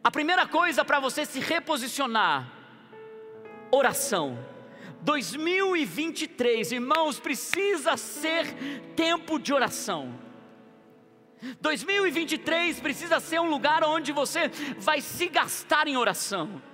A 0.02 0.10
primeira 0.10 0.48
coisa 0.48 0.86
para 0.86 1.02
você 1.02 1.26
se 1.26 1.42
reposicionar, 1.42 2.50
oração. 3.70 4.40
2023, 5.02 6.72
irmãos, 6.72 7.20
precisa 7.20 7.98
ser 7.98 8.56
tempo 8.96 9.38
de 9.38 9.54
oração. 9.54 10.18
2023 11.60 12.80
precisa 12.80 13.20
ser 13.20 13.42
um 13.42 13.50
lugar 13.50 13.84
onde 13.84 14.14
você 14.14 14.48
vai 14.78 15.02
se 15.02 15.28
gastar 15.28 15.90
em 15.90 15.98
oração. 15.98 16.72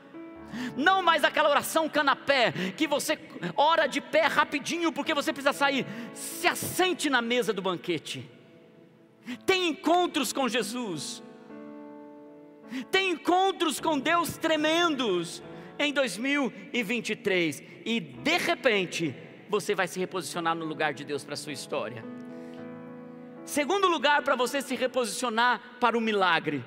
Não 0.75 1.01
mais 1.01 1.23
aquela 1.23 1.49
oração 1.49 1.89
canapé, 1.89 2.51
que 2.75 2.87
você 2.87 3.17
ora 3.55 3.87
de 3.87 4.01
pé 4.01 4.27
rapidinho 4.27 4.91
porque 4.91 5.13
você 5.13 5.31
precisa 5.31 5.53
sair. 5.53 5.85
Se 6.13 6.47
assente 6.47 7.09
na 7.09 7.21
mesa 7.21 7.53
do 7.53 7.61
banquete. 7.61 8.29
Tem 9.45 9.69
encontros 9.69 10.31
com 10.31 10.47
Jesus. 10.47 11.23
Tem 12.91 13.11
encontros 13.11 13.79
com 13.79 13.99
Deus 13.99 14.37
tremendos 14.37 15.41
em 15.79 15.93
2023. 15.93 17.63
E 17.85 17.99
de 17.99 18.37
repente, 18.37 19.15
você 19.49 19.75
vai 19.75 19.87
se 19.87 19.99
reposicionar 19.99 20.55
no 20.55 20.65
lugar 20.65 20.93
de 20.93 21.03
Deus 21.03 21.23
para 21.23 21.33
a 21.33 21.37
sua 21.37 21.53
história. 21.53 22.03
Segundo 23.45 23.87
lugar 23.87 24.21
para 24.23 24.35
você 24.35 24.61
se 24.61 24.75
reposicionar 24.75 25.61
para 25.79 25.97
o 25.97 26.01
milagre, 26.01 26.63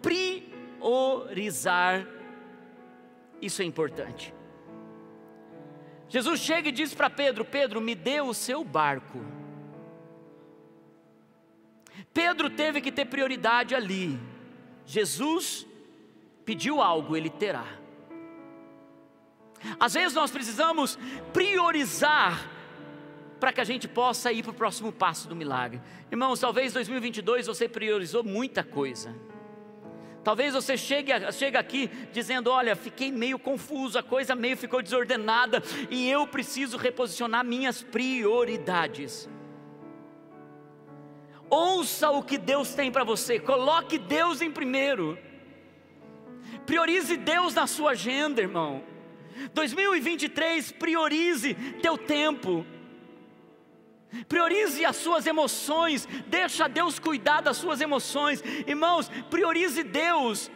priorizar 0.00 2.06
isso 3.40 3.62
é 3.62 3.64
importante. 3.64 4.34
Jesus 6.08 6.40
chega 6.40 6.68
e 6.68 6.72
diz 6.72 6.94
para 6.94 7.10
Pedro: 7.10 7.44
Pedro, 7.44 7.80
me 7.80 7.94
dê 7.94 8.20
o 8.20 8.32
seu 8.32 8.64
barco. 8.64 9.24
Pedro 12.12 12.50
teve 12.50 12.80
que 12.80 12.92
ter 12.92 13.06
prioridade 13.06 13.74
ali. 13.74 14.18
Jesus 14.84 15.66
pediu 16.44 16.80
algo, 16.80 17.16
ele 17.16 17.30
terá. 17.30 17.66
Às 19.80 19.94
vezes 19.94 20.14
nós 20.14 20.30
precisamos 20.30 20.98
priorizar 21.32 22.50
para 23.40 23.52
que 23.52 23.60
a 23.60 23.64
gente 23.64 23.88
possa 23.88 24.32
ir 24.32 24.42
para 24.42 24.52
o 24.52 24.54
próximo 24.54 24.92
passo 24.92 25.28
do 25.28 25.36
milagre. 25.36 25.80
Irmãos, 26.10 26.40
talvez 26.40 26.72
2022 26.72 27.46
você 27.46 27.68
priorizou 27.68 28.22
muita 28.22 28.62
coisa. 28.62 29.14
Talvez 30.26 30.54
você 30.54 30.76
chegue, 30.76 31.12
chegue 31.30 31.56
aqui 31.56 31.88
dizendo: 32.12 32.50
Olha, 32.50 32.74
fiquei 32.74 33.12
meio 33.12 33.38
confuso, 33.38 33.96
a 33.96 34.02
coisa 34.02 34.34
meio 34.34 34.56
ficou 34.56 34.82
desordenada 34.82 35.62
e 35.88 36.10
eu 36.10 36.26
preciso 36.26 36.76
reposicionar 36.76 37.44
minhas 37.44 37.80
prioridades. 37.80 39.28
Ouça 41.48 42.10
o 42.10 42.24
que 42.24 42.38
Deus 42.38 42.74
tem 42.74 42.90
para 42.90 43.04
você, 43.04 43.38
coloque 43.38 43.98
Deus 43.98 44.42
em 44.42 44.50
primeiro, 44.50 45.16
priorize 46.66 47.16
Deus 47.16 47.54
na 47.54 47.68
sua 47.68 47.92
agenda, 47.92 48.40
irmão. 48.40 48.82
2023, 49.54 50.72
priorize 50.72 51.54
teu 51.80 51.96
tempo. 51.96 52.66
Priorize 54.28 54.84
as 54.84 54.96
suas 54.96 55.26
emoções, 55.26 56.06
deixa 56.26 56.68
Deus 56.68 56.98
cuidar 56.98 57.40
das 57.40 57.56
suas 57.56 57.80
emoções. 57.80 58.42
Irmãos, 58.66 59.10
priorize 59.30 59.82
Deus 59.82 60.50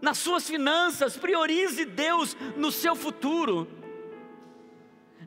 nas 0.00 0.18
suas 0.18 0.48
finanças, 0.48 1.16
priorize 1.16 1.84
Deus 1.84 2.36
no 2.56 2.70
seu 2.70 2.94
futuro. 2.94 3.68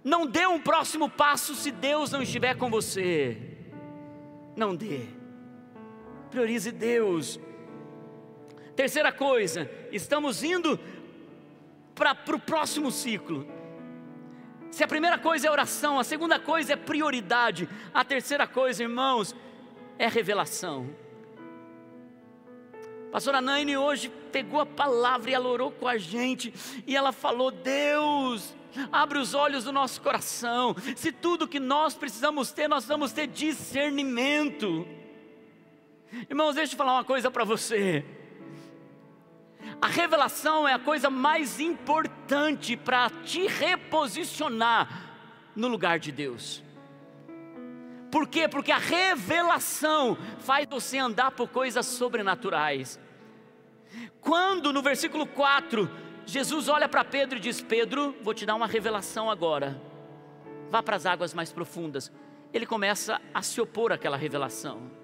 Não 0.04 0.26
dê 0.26 0.48
um 0.48 0.60
próximo 0.60 1.10
passo 1.10 1.54
se 1.54 1.72
Deus 1.72 2.12
não 2.12 2.22
estiver 2.22 2.56
com 2.58 2.70
você. 2.70 3.38
Não 4.56 4.76
dê. 4.76 5.06
Priorize 6.30 6.72
Deus. 6.72 7.40
Terceira 8.76 9.12
coisa, 9.12 9.70
estamos 9.92 10.44
indo 10.44 10.80
para 11.94 12.18
o 12.36 12.40
próximo 12.40 12.90
ciclo. 12.92 13.46
Se 14.72 14.86
a 14.86 14.88
primeira 14.88 15.18
coisa 15.18 15.48
é 15.48 15.52
oração, 15.52 16.00
a 16.00 16.04
segunda 16.04 16.40
coisa 16.40 16.74
é 16.74 16.76
prioridade, 16.78 17.68
a 17.94 18.06
terceira 18.06 18.48
coisa, 18.48 18.82
irmãos, 18.82 19.36
é 20.00 20.08
revelação. 20.08 20.90
Pastora 23.12 23.42
Naine 23.42 23.76
hoje 23.76 24.10
pegou 24.32 24.62
a 24.62 24.66
palavra 24.66 25.30
e 25.30 25.34
ela 25.34 25.50
orou 25.50 25.72
com 25.72 25.86
a 25.86 25.98
gente 25.98 26.54
e 26.88 26.96
ela 26.96 27.12
falou: 27.12 27.52
Deus, 27.52 28.56
abre 28.90 29.20
os 29.20 29.34
olhos 29.34 29.66
do 29.66 29.74
nosso 29.74 30.02
coração. 30.02 30.74
Se 30.96 31.12
tudo 31.12 31.50
que 31.50 31.60
nós 31.60 31.94
precisamos 31.94 32.54
ter, 32.54 32.70
nós 32.70 32.86
vamos 32.86 33.12
ter 33.12 33.28
discernimento. 33.28 34.88
Irmãos, 36.30 36.56
deixa 36.56 36.74
eu 36.74 36.78
falar 36.78 36.94
uma 36.94 37.04
coisa 37.04 37.30
para 37.30 37.44
você. 37.44 38.06
A 39.82 39.88
revelação 39.88 40.68
é 40.68 40.74
a 40.74 40.80
coisa 40.80 41.10
mais 41.10 41.60
importante 41.60 42.78
para 42.78 43.10
te 43.10 43.48
reposicionar 43.48 45.10
no 45.56 45.68
lugar 45.68 45.98
de 45.98 46.12
Deus. 46.12 46.64
Por 48.12 48.28
quê? 48.28 48.48
Porque 48.48 48.72
a 48.72 48.78
revelação 48.78 50.16
faz 50.40 50.68
você 50.70 51.00
andar 51.00 51.32
por 51.32 51.48
coisas 51.48 51.86
sobrenaturais. 51.88 53.00
Quando 54.20 54.72
no 54.72 54.84
versículo 54.84 55.26
4, 55.26 55.90
Jesus 56.28 56.68
olha 56.68 56.88
para 56.88 57.04
Pedro 57.04 57.38
e 57.38 57.42
diz: 57.42 57.60
Pedro, 57.62 58.16
vou 58.22 58.34
te 58.34 58.46
dar 58.46 58.56
uma 58.56 58.68
revelação 58.68 59.32
agora. 59.32 59.82
Vá 60.70 60.84
para 60.84 60.96
as 60.96 61.08
águas 61.08 61.34
mais 61.34 61.52
profundas. 61.52 62.12
Ele 62.54 62.66
começa 62.68 63.20
a 63.34 63.42
se 63.42 63.60
opor 63.60 63.92
àquela 63.92 64.16
revelação. 64.16 65.01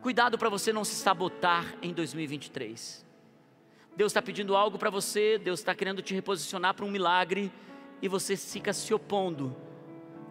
Cuidado 0.00 0.38
para 0.38 0.48
você 0.48 0.72
não 0.72 0.82
se 0.82 0.94
sabotar 0.94 1.74
em 1.82 1.92
2023. 1.92 3.04
Deus 3.94 4.12
está 4.12 4.22
pedindo 4.22 4.56
algo 4.56 4.78
para 4.78 4.88
você, 4.88 5.36
Deus 5.36 5.60
está 5.60 5.74
querendo 5.74 6.00
te 6.00 6.14
reposicionar 6.14 6.72
para 6.72 6.86
um 6.86 6.90
milagre 6.90 7.52
e 8.00 8.08
você 8.08 8.34
fica 8.34 8.72
se 8.72 8.94
opondo 8.94 9.54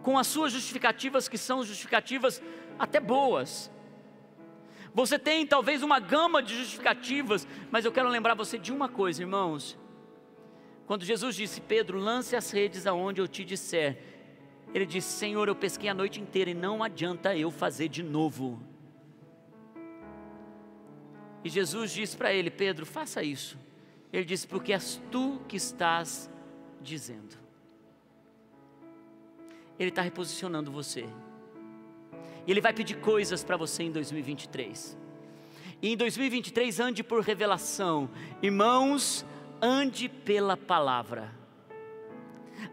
com 0.01 0.17
as 0.17 0.25
suas 0.25 0.51
justificativas, 0.53 1.27
que 1.27 1.37
são 1.37 1.63
justificativas 1.63 2.41
até 2.79 2.99
boas. 2.99 3.69
Você 4.91 5.19
tem 5.19 5.45
talvez 5.45 5.83
uma 5.83 5.99
gama 5.99 6.41
de 6.41 6.57
justificativas, 6.57 7.47
mas 7.69 7.85
eu 7.85 7.91
quero 7.91 8.09
lembrar 8.09 8.33
você 8.33 8.57
de 8.57 8.71
uma 8.71 8.89
coisa, 8.89 9.21
irmãos. 9.21 9.77
Quando 10.87 11.05
Jesus 11.05 11.35
disse, 11.35 11.61
Pedro, 11.61 11.99
lance 11.99 12.35
as 12.35 12.49
redes 12.49 12.87
aonde 12.87 13.21
eu 13.21 13.27
te 13.27 13.45
disser, 13.45 14.01
ele 14.73 14.87
disse: 14.87 15.11
Senhor, 15.13 15.47
eu 15.47 15.55
pesquei 15.55 15.89
a 15.89 15.93
noite 15.93 16.19
inteira 16.19 16.49
e 16.49 16.55
não 16.55 16.83
adianta 16.83 17.35
eu 17.35 17.51
fazer 17.51 17.87
de 17.87 18.01
novo. 18.01 18.59
E 21.43 21.49
Jesus 21.49 21.91
disse 21.91 22.17
para 22.17 22.33
ele: 22.33 22.49
Pedro, 22.49 22.85
faça 22.85 23.23
isso. 23.23 23.57
Ele 24.11 24.25
disse: 24.25 24.47
Porque 24.47 24.73
és 24.73 25.01
tu 25.11 25.41
que 25.47 25.55
estás 25.55 26.29
dizendo. 26.81 27.37
Ele 29.77 29.89
está 29.89 30.01
reposicionando 30.01 30.71
você. 30.71 31.07
E 32.45 32.51
Ele 32.51 32.59
vai 32.59 32.73
pedir 32.73 32.95
coisas 32.95 33.43
para 33.43 33.55
você 33.55 33.83
em 33.83 33.91
2023. 33.91 34.97
E 35.81 35.93
em 35.93 35.95
2023, 35.95 36.79
ande 36.79 37.03
por 37.03 37.21
revelação. 37.21 38.09
Irmãos, 38.41 39.25
ande 39.61 40.09
pela 40.09 40.57
palavra. 40.57 41.33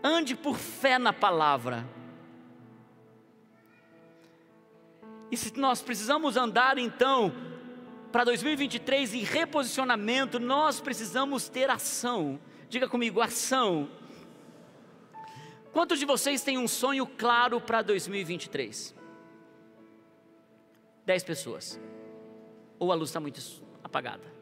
Ande 0.03 0.35
por 0.35 0.57
fé 0.57 0.99
na 0.99 1.13
palavra. 1.13 1.89
E 5.31 5.37
se 5.37 5.57
nós 5.59 5.83
precisamos 5.83 6.37
andar 6.37 6.79
então 6.79 7.33
para 8.13 8.25
2023 8.25 9.15
em 9.15 9.23
reposicionamento, 9.23 10.39
nós 10.39 10.81
precisamos 10.81 11.49
ter 11.49 11.71
ação. 11.71 12.41
Diga 12.69 12.89
comigo, 12.89 13.21
ação. 13.21 13.89
Quantos 15.73 15.99
de 15.99 16.07
vocês 16.07 16.43
têm 16.43 16.57
um 16.59 16.67
sonho 16.67 17.07
claro 17.07 17.61
para 17.61 17.83
2023? 17.83 18.95
Dez 21.05 21.23
pessoas. 21.23 21.81
Ou 22.79 22.91
a 22.91 22.95
luz 22.95 23.11
está 23.11 23.21
muito 23.21 23.41
apagada? 23.85 24.36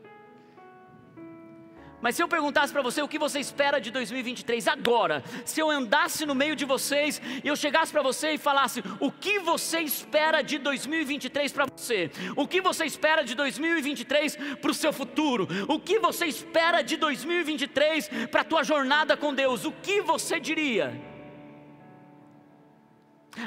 Mas 2.05 2.17
se 2.17 2.23
eu 2.23 2.29
perguntasse 2.29 2.71
para 2.71 2.83
você 2.83 3.01
o 3.01 3.09
que 3.09 3.19
você 3.19 3.41
espera 3.41 3.81
de 3.81 3.91
2023 3.91 4.69
agora, 4.69 5.25
se 5.43 5.59
eu 5.59 5.71
andasse 5.71 6.27
no 6.27 6.35
meio 6.35 6.55
de 6.55 6.67
vocês 6.67 7.19
e 7.43 7.49
eu 7.49 7.57
chegasse 7.57 7.91
para 7.91 8.03
você 8.03 8.33
e 8.33 8.39
falasse 8.39 8.85
o 9.01 9.11
que 9.11 9.39
você 9.39 9.81
espera 9.81 10.43
de 10.43 10.59
2023 10.59 11.51
para 11.51 11.65
você, 11.65 12.11
o 12.37 12.47
que 12.47 12.61
você 12.61 12.85
espera 12.85 13.25
de 13.25 13.35
2023 13.35 14.37
para 14.61 14.71
o 14.71 14.75
seu 14.75 14.93
futuro, 14.93 15.49
o 15.67 15.81
que 15.81 15.99
você 15.99 16.27
espera 16.27 16.83
de 16.83 16.99
2023 16.99 18.11
para 18.31 18.43
a 18.43 18.45
tua 18.45 18.63
jornada 18.63 19.17
com 19.17 19.33
Deus, 19.33 19.65
o 19.65 19.73
que 19.73 20.03
você 20.03 20.39
diria? 20.39 20.93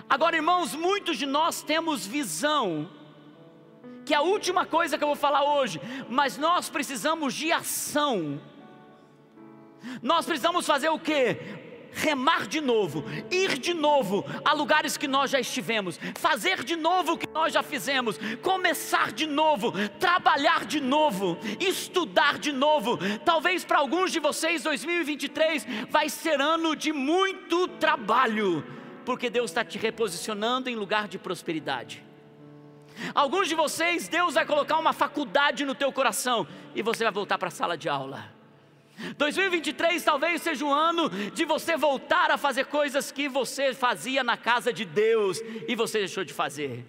Agora, 0.09 0.35
irmãos, 0.35 0.73
muitos 0.73 1.19
de 1.19 1.27
nós 1.27 1.61
temos 1.61 2.07
visão, 2.07 2.89
que 4.07 4.13
é 4.13 4.17
a 4.17 4.21
última 4.21 4.65
coisa 4.65 4.97
que 4.97 5.03
eu 5.03 5.09
vou 5.09 5.17
falar 5.17 5.43
hoje, 5.43 5.81
mas 6.09 6.37
nós 6.37 6.69
precisamos 6.69 7.33
de 7.33 7.51
ação. 7.51 8.39
Nós 10.01 10.25
precisamos 10.25 10.65
fazer 10.65 10.87
o 10.89 10.97
que? 10.97 11.67
remar 11.89 12.45
de 12.45 12.61
novo, 12.61 13.03
ir 13.31 13.57
de 13.57 13.73
novo 13.73 14.23
a 14.45 14.53
lugares 14.53 14.97
que 14.97 15.07
nós 15.07 15.31
já 15.31 15.39
estivemos, 15.39 15.99
fazer 16.15 16.63
de 16.63 16.75
novo 16.75 17.13
o 17.13 17.17
que 17.17 17.27
nós 17.33 17.51
já 17.51 17.63
fizemos, 17.63 18.19
começar 18.43 19.11
de 19.11 19.25
novo, 19.25 19.71
trabalhar 19.99 20.65
de 20.65 20.79
novo, 20.79 21.39
estudar 21.59 22.37
de 22.37 22.51
novo. 22.51 22.99
Talvez 23.25 23.65
para 23.65 23.79
alguns 23.79 24.11
de 24.11 24.19
vocês 24.19 24.61
2023 24.61 25.65
vai 25.89 26.07
ser 26.07 26.39
ano 26.39 26.75
de 26.75 26.93
muito 26.93 27.67
trabalho, 27.67 28.63
porque 29.03 29.27
Deus 29.27 29.49
está 29.49 29.65
te 29.65 29.79
reposicionando 29.79 30.69
em 30.69 30.75
lugar 30.75 31.07
de 31.07 31.17
prosperidade. 31.17 32.06
Alguns 33.13 33.47
de 33.47 33.55
vocês, 33.55 34.07
Deus 34.07 34.33
vai 34.33 34.45
colocar 34.45 34.77
uma 34.77 34.93
faculdade 34.93 35.65
no 35.65 35.75
teu 35.75 35.91
coração 35.91 36.47
e 36.75 36.81
você 36.81 37.03
vai 37.03 37.13
voltar 37.13 37.37
para 37.37 37.47
a 37.47 37.51
sala 37.51 37.77
de 37.77 37.89
aula. 37.89 38.37
2023 39.17 40.03
talvez 40.03 40.41
seja 40.41 40.65
o 40.65 40.73
ano 40.73 41.09
de 41.31 41.45
você 41.45 41.77
voltar 41.77 42.31
a 42.31 42.37
fazer 42.37 42.65
coisas 42.65 43.11
que 43.11 43.29
você 43.29 43.73
fazia 43.73 44.23
na 44.23 44.35
casa 44.35 44.73
de 44.73 44.85
Deus 44.85 45.39
e 45.67 45.75
você 45.75 45.99
deixou 45.99 46.23
de 46.23 46.33
fazer. 46.33 46.85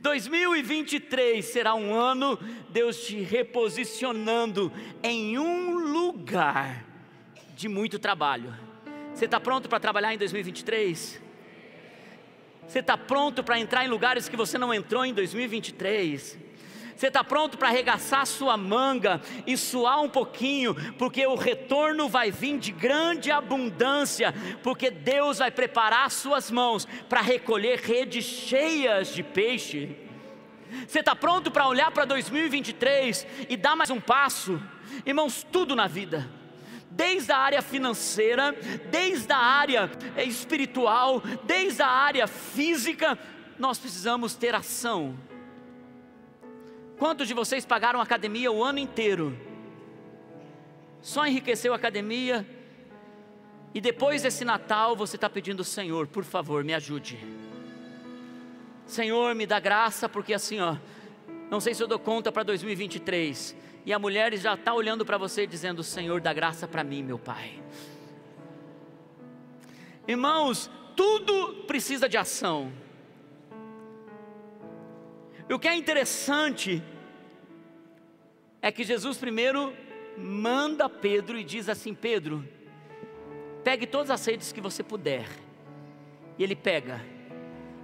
2023 0.00 1.44
será 1.44 1.74
um 1.74 1.94
ano 1.94 2.38
Deus 2.70 3.06
te 3.06 3.20
reposicionando 3.20 4.72
em 5.02 5.38
um 5.38 5.76
lugar 5.78 6.84
de 7.54 7.68
muito 7.68 7.98
trabalho. 7.98 8.54
Você 9.14 9.26
está 9.26 9.38
pronto 9.38 9.68
para 9.68 9.78
trabalhar 9.78 10.14
em 10.14 10.18
2023? 10.18 11.25
Você 12.66 12.80
está 12.80 12.96
pronto 12.96 13.44
para 13.44 13.58
entrar 13.58 13.84
em 13.84 13.88
lugares 13.88 14.28
que 14.28 14.36
você 14.36 14.58
não 14.58 14.74
entrou 14.74 15.04
em 15.04 15.14
2023? 15.14 16.38
Você 16.96 17.08
está 17.08 17.22
pronto 17.22 17.58
para 17.58 17.68
arregaçar 17.68 18.26
sua 18.26 18.56
manga 18.56 19.20
e 19.46 19.56
suar 19.56 20.00
um 20.00 20.08
pouquinho, 20.08 20.74
porque 20.94 21.26
o 21.26 21.34
retorno 21.34 22.08
vai 22.08 22.30
vir 22.30 22.58
de 22.58 22.72
grande 22.72 23.30
abundância, 23.30 24.34
porque 24.62 24.90
Deus 24.90 25.38
vai 25.38 25.50
preparar 25.50 26.10
suas 26.10 26.50
mãos 26.50 26.88
para 27.08 27.20
recolher 27.20 27.78
redes 27.80 28.24
cheias 28.24 29.08
de 29.08 29.22
peixe. 29.22 29.94
Você 30.88 31.00
está 31.00 31.14
pronto 31.14 31.50
para 31.50 31.68
olhar 31.68 31.90
para 31.90 32.06
2023 32.06 33.26
e 33.48 33.56
dar 33.56 33.76
mais 33.76 33.90
um 33.90 34.00
passo? 34.00 34.60
Irmãos, 35.04 35.46
tudo 35.52 35.76
na 35.76 35.86
vida 35.86 36.45
desde 36.90 37.32
a 37.32 37.38
área 37.38 37.62
financeira, 37.62 38.54
desde 38.90 39.32
a 39.32 39.38
área 39.38 39.90
espiritual, 40.26 41.22
desde 41.44 41.82
a 41.82 41.88
área 41.88 42.26
física, 42.26 43.18
nós 43.58 43.78
precisamos 43.78 44.34
ter 44.34 44.54
ação. 44.54 45.16
Quantos 46.98 47.28
de 47.28 47.34
vocês 47.34 47.66
pagaram 47.66 48.00
academia 48.00 48.50
o 48.50 48.64
ano 48.64 48.78
inteiro? 48.78 49.38
Só 51.02 51.26
enriqueceu 51.26 51.72
a 51.72 51.76
academia 51.76 52.46
e 53.74 53.80
depois 53.80 54.22
desse 54.22 54.44
Natal 54.44 54.96
você 54.96 55.16
está 55.16 55.28
pedindo, 55.28 55.62
Senhor, 55.62 56.06
por 56.06 56.24
favor, 56.24 56.64
me 56.64 56.72
ajude. 56.72 57.18
Senhor, 58.86 59.34
me 59.34 59.46
dá 59.46 59.60
graça, 59.60 60.08
porque 60.08 60.32
assim, 60.32 60.60
ó, 60.60 60.76
não 61.50 61.60
sei 61.60 61.74
se 61.74 61.82
eu 61.82 61.86
dou 61.86 61.98
conta 61.98 62.32
para 62.32 62.42
2023. 62.44 63.54
E 63.86 63.92
a 63.92 64.00
mulher 64.00 64.36
já 64.36 64.54
está 64.54 64.74
olhando 64.74 65.06
para 65.06 65.16
você 65.16 65.46
dizendo: 65.46 65.84
Senhor, 65.84 66.20
dá 66.20 66.32
graça 66.32 66.66
para 66.66 66.82
mim, 66.82 67.04
meu 67.04 67.20
Pai. 67.20 67.62
Irmãos, 70.08 70.68
tudo 70.96 71.62
precisa 71.68 72.08
de 72.08 72.16
ação. 72.16 72.72
E 75.48 75.54
o 75.54 75.58
que 75.58 75.68
é 75.68 75.76
interessante 75.76 76.82
é 78.60 78.72
que 78.72 78.82
Jesus 78.82 79.18
primeiro 79.18 79.72
manda 80.18 80.88
Pedro 80.88 81.38
e 81.38 81.44
diz 81.44 81.68
assim: 81.68 81.94
Pedro, 81.94 82.44
pegue 83.62 83.86
todas 83.86 84.10
as 84.10 84.26
redes 84.26 84.50
que 84.50 84.60
você 84.60 84.82
puder. 84.82 85.28
E 86.36 86.42
ele 86.42 86.56
pega, 86.56 87.00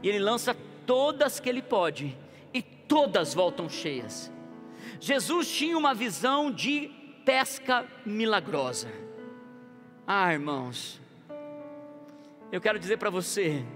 e 0.03 0.09
ele 0.09 0.19
lança 0.19 0.57
todas 0.85 1.39
que 1.39 1.49
ele 1.49 1.63
pode, 1.63 2.19
e 2.53 2.61
todas 2.61 3.33
voltam 3.33 3.69
cheias. 3.69 4.33
Jesus 5.03 5.51
tinha 5.51 5.77
uma 5.77 5.93
visão 5.93 6.49
de 6.49 6.89
pesca 7.25 7.85
milagrosa. 8.07 8.89
Ah, 10.07 10.33
irmãos, 10.33 11.01
eu 12.53 12.61
quero 12.61 12.79
dizer 12.79 12.99
para 12.99 13.11
você 13.11 13.67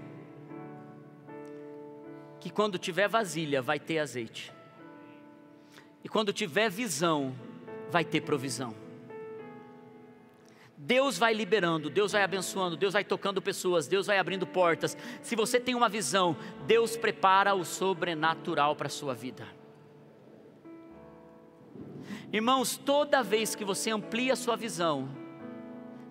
que 2.39 2.49
quando 2.49 2.77
tiver 2.77 3.09
vasilha 3.09 3.61
vai 3.61 3.77
ter 3.77 3.99
azeite. 3.99 4.53
E 6.01 6.07
quando 6.07 6.31
tiver 6.31 6.69
visão, 6.69 7.35
vai 7.91 8.05
ter 8.05 8.21
provisão. 8.21 8.73
Deus 10.77 11.17
vai 11.17 11.33
liberando, 11.33 11.89
Deus 11.89 12.13
vai 12.13 12.23
abençoando, 12.23 12.77
Deus 12.77 12.93
vai 12.93 13.03
tocando 13.03 13.41
pessoas, 13.41 13.85
Deus 13.85 14.07
vai 14.07 14.17
abrindo 14.17 14.47
portas. 14.47 14.95
Se 15.21 15.35
você 15.35 15.59
tem 15.59 15.75
uma 15.75 15.89
visão, 15.89 16.37
Deus 16.65 16.95
prepara 16.95 17.53
o 17.53 17.65
sobrenatural 17.65 18.77
para 18.77 18.87
a 18.87 18.89
sua 18.89 19.13
vida. 19.13 19.45
Irmãos, 22.31 22.75
toda 22.75 23.23
vez 23.23 23.55
que 23.55 23.63
você 23.63 23.89
amplia 23.89 24.33
a 24.33 24.35
sua 24.35 24.57
visão, 24.57 25.07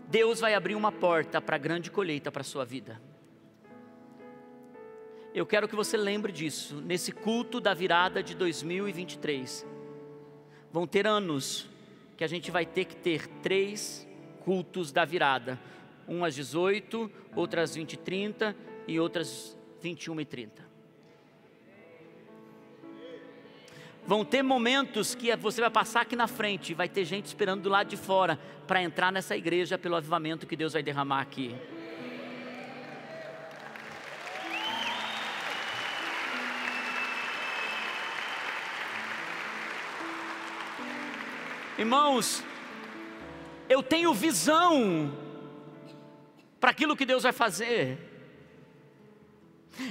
Deus 0.08 0.40
vai 0.40 0.54
abrir 0.54 0.74
uma 0.74 0.90
porta 0.90 1.42
para 1.42 1.56
a 1.56 1.58
grande 1.58 1.90
colheita 1.90 2.32
para 2.32 2.40
a 2.40 2.44
sua 2.44 2.64
vida. 2.64 3.00
Eu 5.34 5.44
quero 5.44 5.68
que 5.68 5.76
você 5.76 5.94
lembre 5.94 6.32
disso, 6.32 6.80
nesse 6.80 7.12
culto 7.12 7.60
da 7.60 7.74
virada 7.74 8.22
de 8.22 8.34
2023. 8.34 9.66
Vão 10.72 10.86
ter 10.86 11.06
anos 11.06 11.68
que 12.16 12.24
a 12.24 12.26
gente 12.26 12.50
vai 12.50 12.64
ter 12.64 12.86
que 12.86 12.96
ter 12.96 13.26
três 13.42 14.08
cultos 14.40 14.90
da 14.90 15.04
virada: 15.04 15.60
um 16.08 16.24
às 16.24 16.34
18, 16.34 17.10
outras 17.34 17.74
20 17.74 17.92
e 17.92 17.96
30 17.98 18.56
e 18.88 18.98
outras 18.98 19.58
21 19.82 20.18
e 20.22 20.24
30. 20.24 20.75
Vão 24.06 24.24
ter 24.24 24.40
momentos 24.40 25.16
que 25.16 25.34
você 25.34 25.60
vai 25.60 25.70
passar 25.70 26.02
aqui 26.02 26.14
na 26.14 26.28
frente, 26.28 26.72
vai 26.74 26.88
ter 26.88 27.04
gente 27.04 27.26
esperando 27.26 27.62
do 27.62 27.68
lado 27.68 27.88
de 27.88 27.96
fora 27.96 28.38
para 28.64 28.80
entrar 28.80 29.10
nessa 29.10 29.36
igreja 29.36 29.76
pelo 29.76 29.96
avivamento 29.96 30.46
que 30.46 30.54
Deus 30.54 30.74
vai 30.74 30.82
derramar 30.82 31.20
aqui. 31.20 31.56
Irmãos, 41.76 42.44
eu 43.68 43.82
tenho 43.82 44.14
visão 44.14 45.12
para 46.60 46.70
aquilo 46.70 46.96
que 46.96 47.04
Deus 47.04 47.24
vai 47.24 47.32
fazer. 47.32 48.05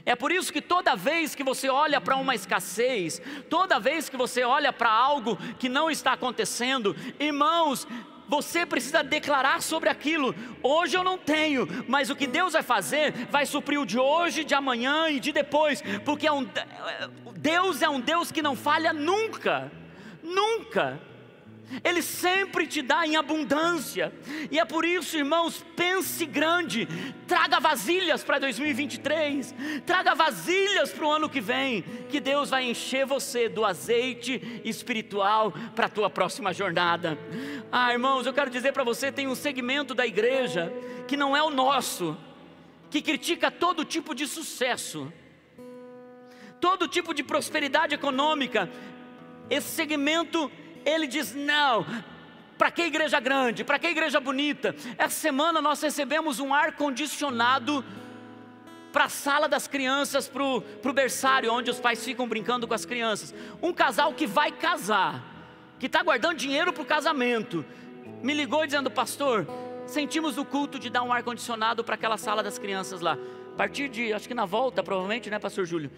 É 0.06 0.16
por 0.16 0.32
isso 0.32 0.52
que 0.52 0.62
toda 0.62 0.96
vez 0.96 1.36
que 1.36 1.44
você 1.44 1.70
olha 1.70 2.00
para 2.00 2.16
uma 2.16 2.36
escassez, 2.36 3.22
toda 3.50 3.80
vez 3.80 4.10
que 4.10 4.18
você 4.18 4.44
olha 4.44 4.72
para 4.74 4.92
algo 4.92 5.38
que 5.60 5.70
não 5.70 5.90
está 5.90 6.14
acontecendo, 6.14 6.96
irmãos, 7.20 7.88
você 8.28 8.66
precisa 8.66 9.04
declarar 9.04 9.62
sobre 9.62 9.90
aquilo. 9.90 10.34
Hoje 10.62 10.98
eu 10.98 11.04
não 11.04 11.18
tenho, 11.18 11.68
mas 11.88 12.10
o 12.10 12.16
que 12.16 12.28
Deus 12.28 12.54
vai 12.54 12.64
fazer 12.64 13.14
vai 13.30 13.46
suprir 13.46 13.80
o 13.80 13.86
de 13.86 14.00
hoje, 14.00 14.44
de 14.44 14.54
amanhã 14.54 15.10
e 15.10 15.20
de 15.20 15.32
depois, 15.32 15.84
porque 16.04 16.28
é 16.28 16.32
um, 16.32 16.48
Deus 17.38 17.82
é 17.82 17.90
um 17.90 18.00
Deus 18.00 18.32
que 18.32 18.42
não 18.42 18.56
falha 18.56 18.92
nunca, 18.94 19.72
nunca. 20.24 21.00
Ele 21.84 22.02
sempre 22.02 22.68
te 22.68 22.82
dá 22.82 23.06
em 23.06 23.16
abundância, 23.16 24.14
e 24.52 24.60
é 24.60 24.66
por 24.66 24.86
isso, 24.86 25.18
irmãos, 25.18 25.66
pense 25.76 26.26
grande, 26.26 26.88
traga 27.28 27.60
vasilhas 27.60 28.24
para 28.24 28.40
2023, 28.40 29.54
traga 29.86 30.14
vasilhas 30.14 30.92
para 30.92 31.06
o 31.06 31.12
ano 31.12 31.30
que 31.30 31.42
vem, 31.42 31.82
que 32.10 32.20
Deus 32.20 32.52
vai 32.52 32.70
encher 32.70 33.06
você 33.06 33.50
do 33.50 33.66
azeite 33.66 34.62
espiritual 34.64 35.52
para 35.76 35.88
a 35.88 35.90
tua 35.90 36.10
próxima 36.10 36.54
jornada. 36.54 37.18
Ah, 37.72 37.92
irmãos, 37.92 38.26
eu 38.26 38.34
quero 38.34 38.52
dizer 38.52 38.72
para 38.72 38.84
você: 38.84 39.12
tem 39.12 39.28
um 39.28 39.36
segmento 39.36 39.96
da 39.96 40.06
igreja 40.06 40.72
que 41.08 41.18
não 41.18 41.36
é 41.36 41.42
o 41.42 41.50
nosso, 41.50 42.16
que 42.92 43.02
critica 43.02 43.50
todo 43.50 43.84
tipo 43.84 44.14
de 44.14 44.28
sucesso, 44.28 45.12
todo 46.62 46.88
tipo 46.88 47.14
de 47.14 47.24
prosperidade 47.24 47.96
econômica, 47.96 48.70
esse 49.50 49.70
segmento 49.70 50.52
ele 50.86 51.08
diz: 51.08 51.34
não, 51.34 51.86
para 52.58 52.72
que 52.72 52.84
igreja 52.84 53.20
grande? 53.20 53.64
Para 53.64 53.80
que 53.80 53.88
igreja 53.88 54.20
bonita? 54.20 54.76
Essa 54.98 55.20
semana 55.20 55.62
nós 55.62 55.82
recebemos 55.82 56.40
um 56.40 56.54
ar 56.54 56.74
condicionado 56.74 57.84
para 58.94 59.06
a 59.06 59.10
sala 59.10 59.50
das 59.50 59.68
crianças, 59.68 60.30
para 60.30 60.42
o 60.42 60.94
berçário, 60.94 61.52
onde 61.52 61.70
os 61.70 61.82
pais 61.82 62.04
ficam 62.04 62.28
brincando 62.28 62.66
com 62.66 62.74
as 62.74 62.86
crianças. 62.86 63.36
Um 63.62 63.74
casal 63.74 64.14
que 64.14 64.26
vai 64.26 64.54
casar, 64.54 65.22
que 65.78 65.88
está 65.88 66.02
guardando 66.02 66.38
dinheiro 66.38 66.72
para 66.72 66.84
o 66.84 66.86
casamento, 66.86 67.66
me 68.24 68.34
ligou 68.34 68.66
dizendo: 68.66 68.90
Pastor, 68.90 69.46
sentimos 69.86 70.38
o 70.38 70.46
culto 70.46 70.80
de 70.80 70.90
dar 70.90 71.04
um 71.04 71.12
ar 71.12 71.24
condicionado 71.24 71.84
para 71.84 71.96
aquela 71.96 72.18
sala 72.18 72.42
das 72.42 72.58
crianças 72.58 73.02
lá. 73.02 73.18
A 73.54 73.58
partir 73.58 73.90
de, 73.90 74.14
acho 74.14 74.28
que 74.28 74.34
na 74.34 74.46
volta, 74.46 74.82
provavelmente, 74.82 75.30
né, 75.30 75.40
Pastor 75.40 75.66
Júlio? 75.66 75.92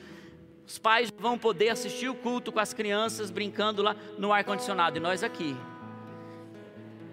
Os 0.67 0.77
pais 0.77 1.09
vão 1.17 1.37
poder 1.37 1.69
assistir 1.69 2.09
o 2.09 2.13
culto 2.13 2.51
com 2.51 2.59
as 2.59 2.73
crianças 2.73 3.31
brincando 3.31 3.81
lá 3.81 3.95
no 4.17 4.33
ar-condicionado 4.33 4.97
e 4.97 4.99
nós 4.99 5.23
aqui. 5.23 5.55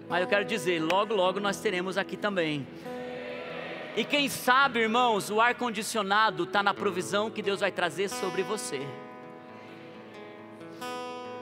Mas 0.09 0.21
eu 0.21 0.27
quero 0.27 0.43
dizer, 0.43 0.83
logo, 0.83 1.15
logo 1.15 1.39
nós 1.39 1.61
teremos 1.61 1.97
aqui 1.97 2.17
também. 2.17 2.67
E 3.95 4.03
quem 4.03 4.27
sabe, 4.27 4.79
irmãos, 4.79 5.29
o 5.29 5.39
ar-condicionado 5.39 6.43
está 6.43 6.61
na 6.61 6.73
provisão 6.73 7.31
que 7.31 7.41
Deus 7.41 7.61
vai 7.61 7.71
trazer 7.71 8.09
sobre 8.09 8.43
você. 8.43 8.81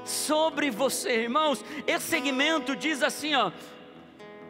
Sobre 0.06 0.70
você, 0.70 1.24
irmãos, 1.24 1.66
esse 1.88 2.06
segmento 2.06 2.76
diz 2.76 3.02
assim, 3.02 3.34
ó. 3.34 3.52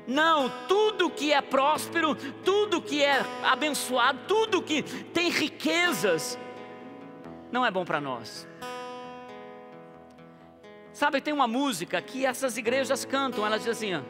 Não, 0.06 0.52
tudo 0.67 1.10
que 1.10 1.32
é 1.32 1.41
próspero, 1.41 2.13
tudo 2.43 2.82
que 2.82 3.02
é 3.02 3.26
abençoado, 3.41 4.19
tudo 4.28 4.62
que 4.62 4.84
tem 4.84 5.30
riquezas, 5.30 6.38
não 7.54 7.63
é 7.63 7.70
bom 7.70 7.86
para 7.86 8.02
nós. 8.02 8.48
Sabe, 10.92 11.22
tem 11.22 11.32
uma 11.32 11.48
música 11.48 12.02
que 12.02 12.26
essas 12.26 12.58
igrejas 12.58 13.06
cantam, 13.06 13.46
elas 13.46 13.63
dizem 13.63 13.94
assim: 13.94 14.06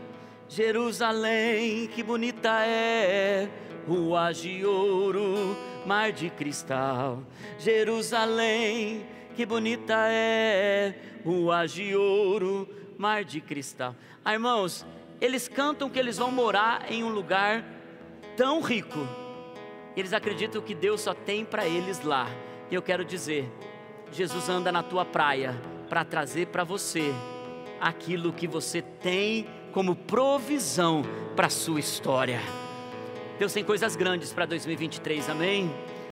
Jerusalém, 0.48 1.88
que 1.88 2.02
bonita 2.02 2.66
é, 2.66 3.50
ruas 3.86 4.38
de 4.38 4.66
ouro, 4.66 5.58
mar 5.86 6.14
de 6.14 6.30
cristal. 6.30 7.22
Jerusalém, 7.60 9.06
que 9.36 9.46
bonita 9.46 9.94
é, 10.08 10.96
ruas 11.26 11.74
de 11.74 11.94
ouro, 11.98 12.70
mar 12.98 13.26
de 13.26 13.42
cristal. 13.42 13.94
Ah, 14.24 14.32
irmãos, 14.32 14.86
eles 15.20 15.50
cantam 15.50 15.90
que 15.90 16.00
eles 16.00 16.18
vão 16.18 16.32
morar 16.32 16.90
em 16.90 17.04
um 17.04 17.10
lugar 17.10 17.62
tão 18.38 18.62
rico. 18.62 19.06
Eles 19.98 20.14
acreditam 20.14 20.62
que 20.62 20.74
Deus 20.74 21.02
só 21.02 21.14
tem 21.14 21.44
para 21.44 21.68
eles 21.68 22.02
lá. 22.06 22.30
E 22.74 22.76
eu 22.76 22.82
quero 22.82 23.06
dizer, 23.06 23.48
Jesus 24.12 24.50
anda 24.50 24.72
na 24.72 24.82
tua 24.82 25.06
praia 25.06 25.56
para 25.88 26.04
trazer 26.04 26.48
para 26.48 26.64
você 26.64 27.14
aquilo 27.80 28.34
que 28.34 28.48
você 28.48 28.82
tem 28.82 29.46
como 29.72 29.96
provisão 29.96 31.04
para 31.36 31.46
a 31.46 31.52
sua 31.52 31.80
história. 31.80 32.42
Deus 33.38 33.54
tem 33.54 33.64
coisas 33.64 33.96
grandes 33.96 34.34
para 34.34 34.48
2023, 34.48 35.30
amém? 35.30 35.72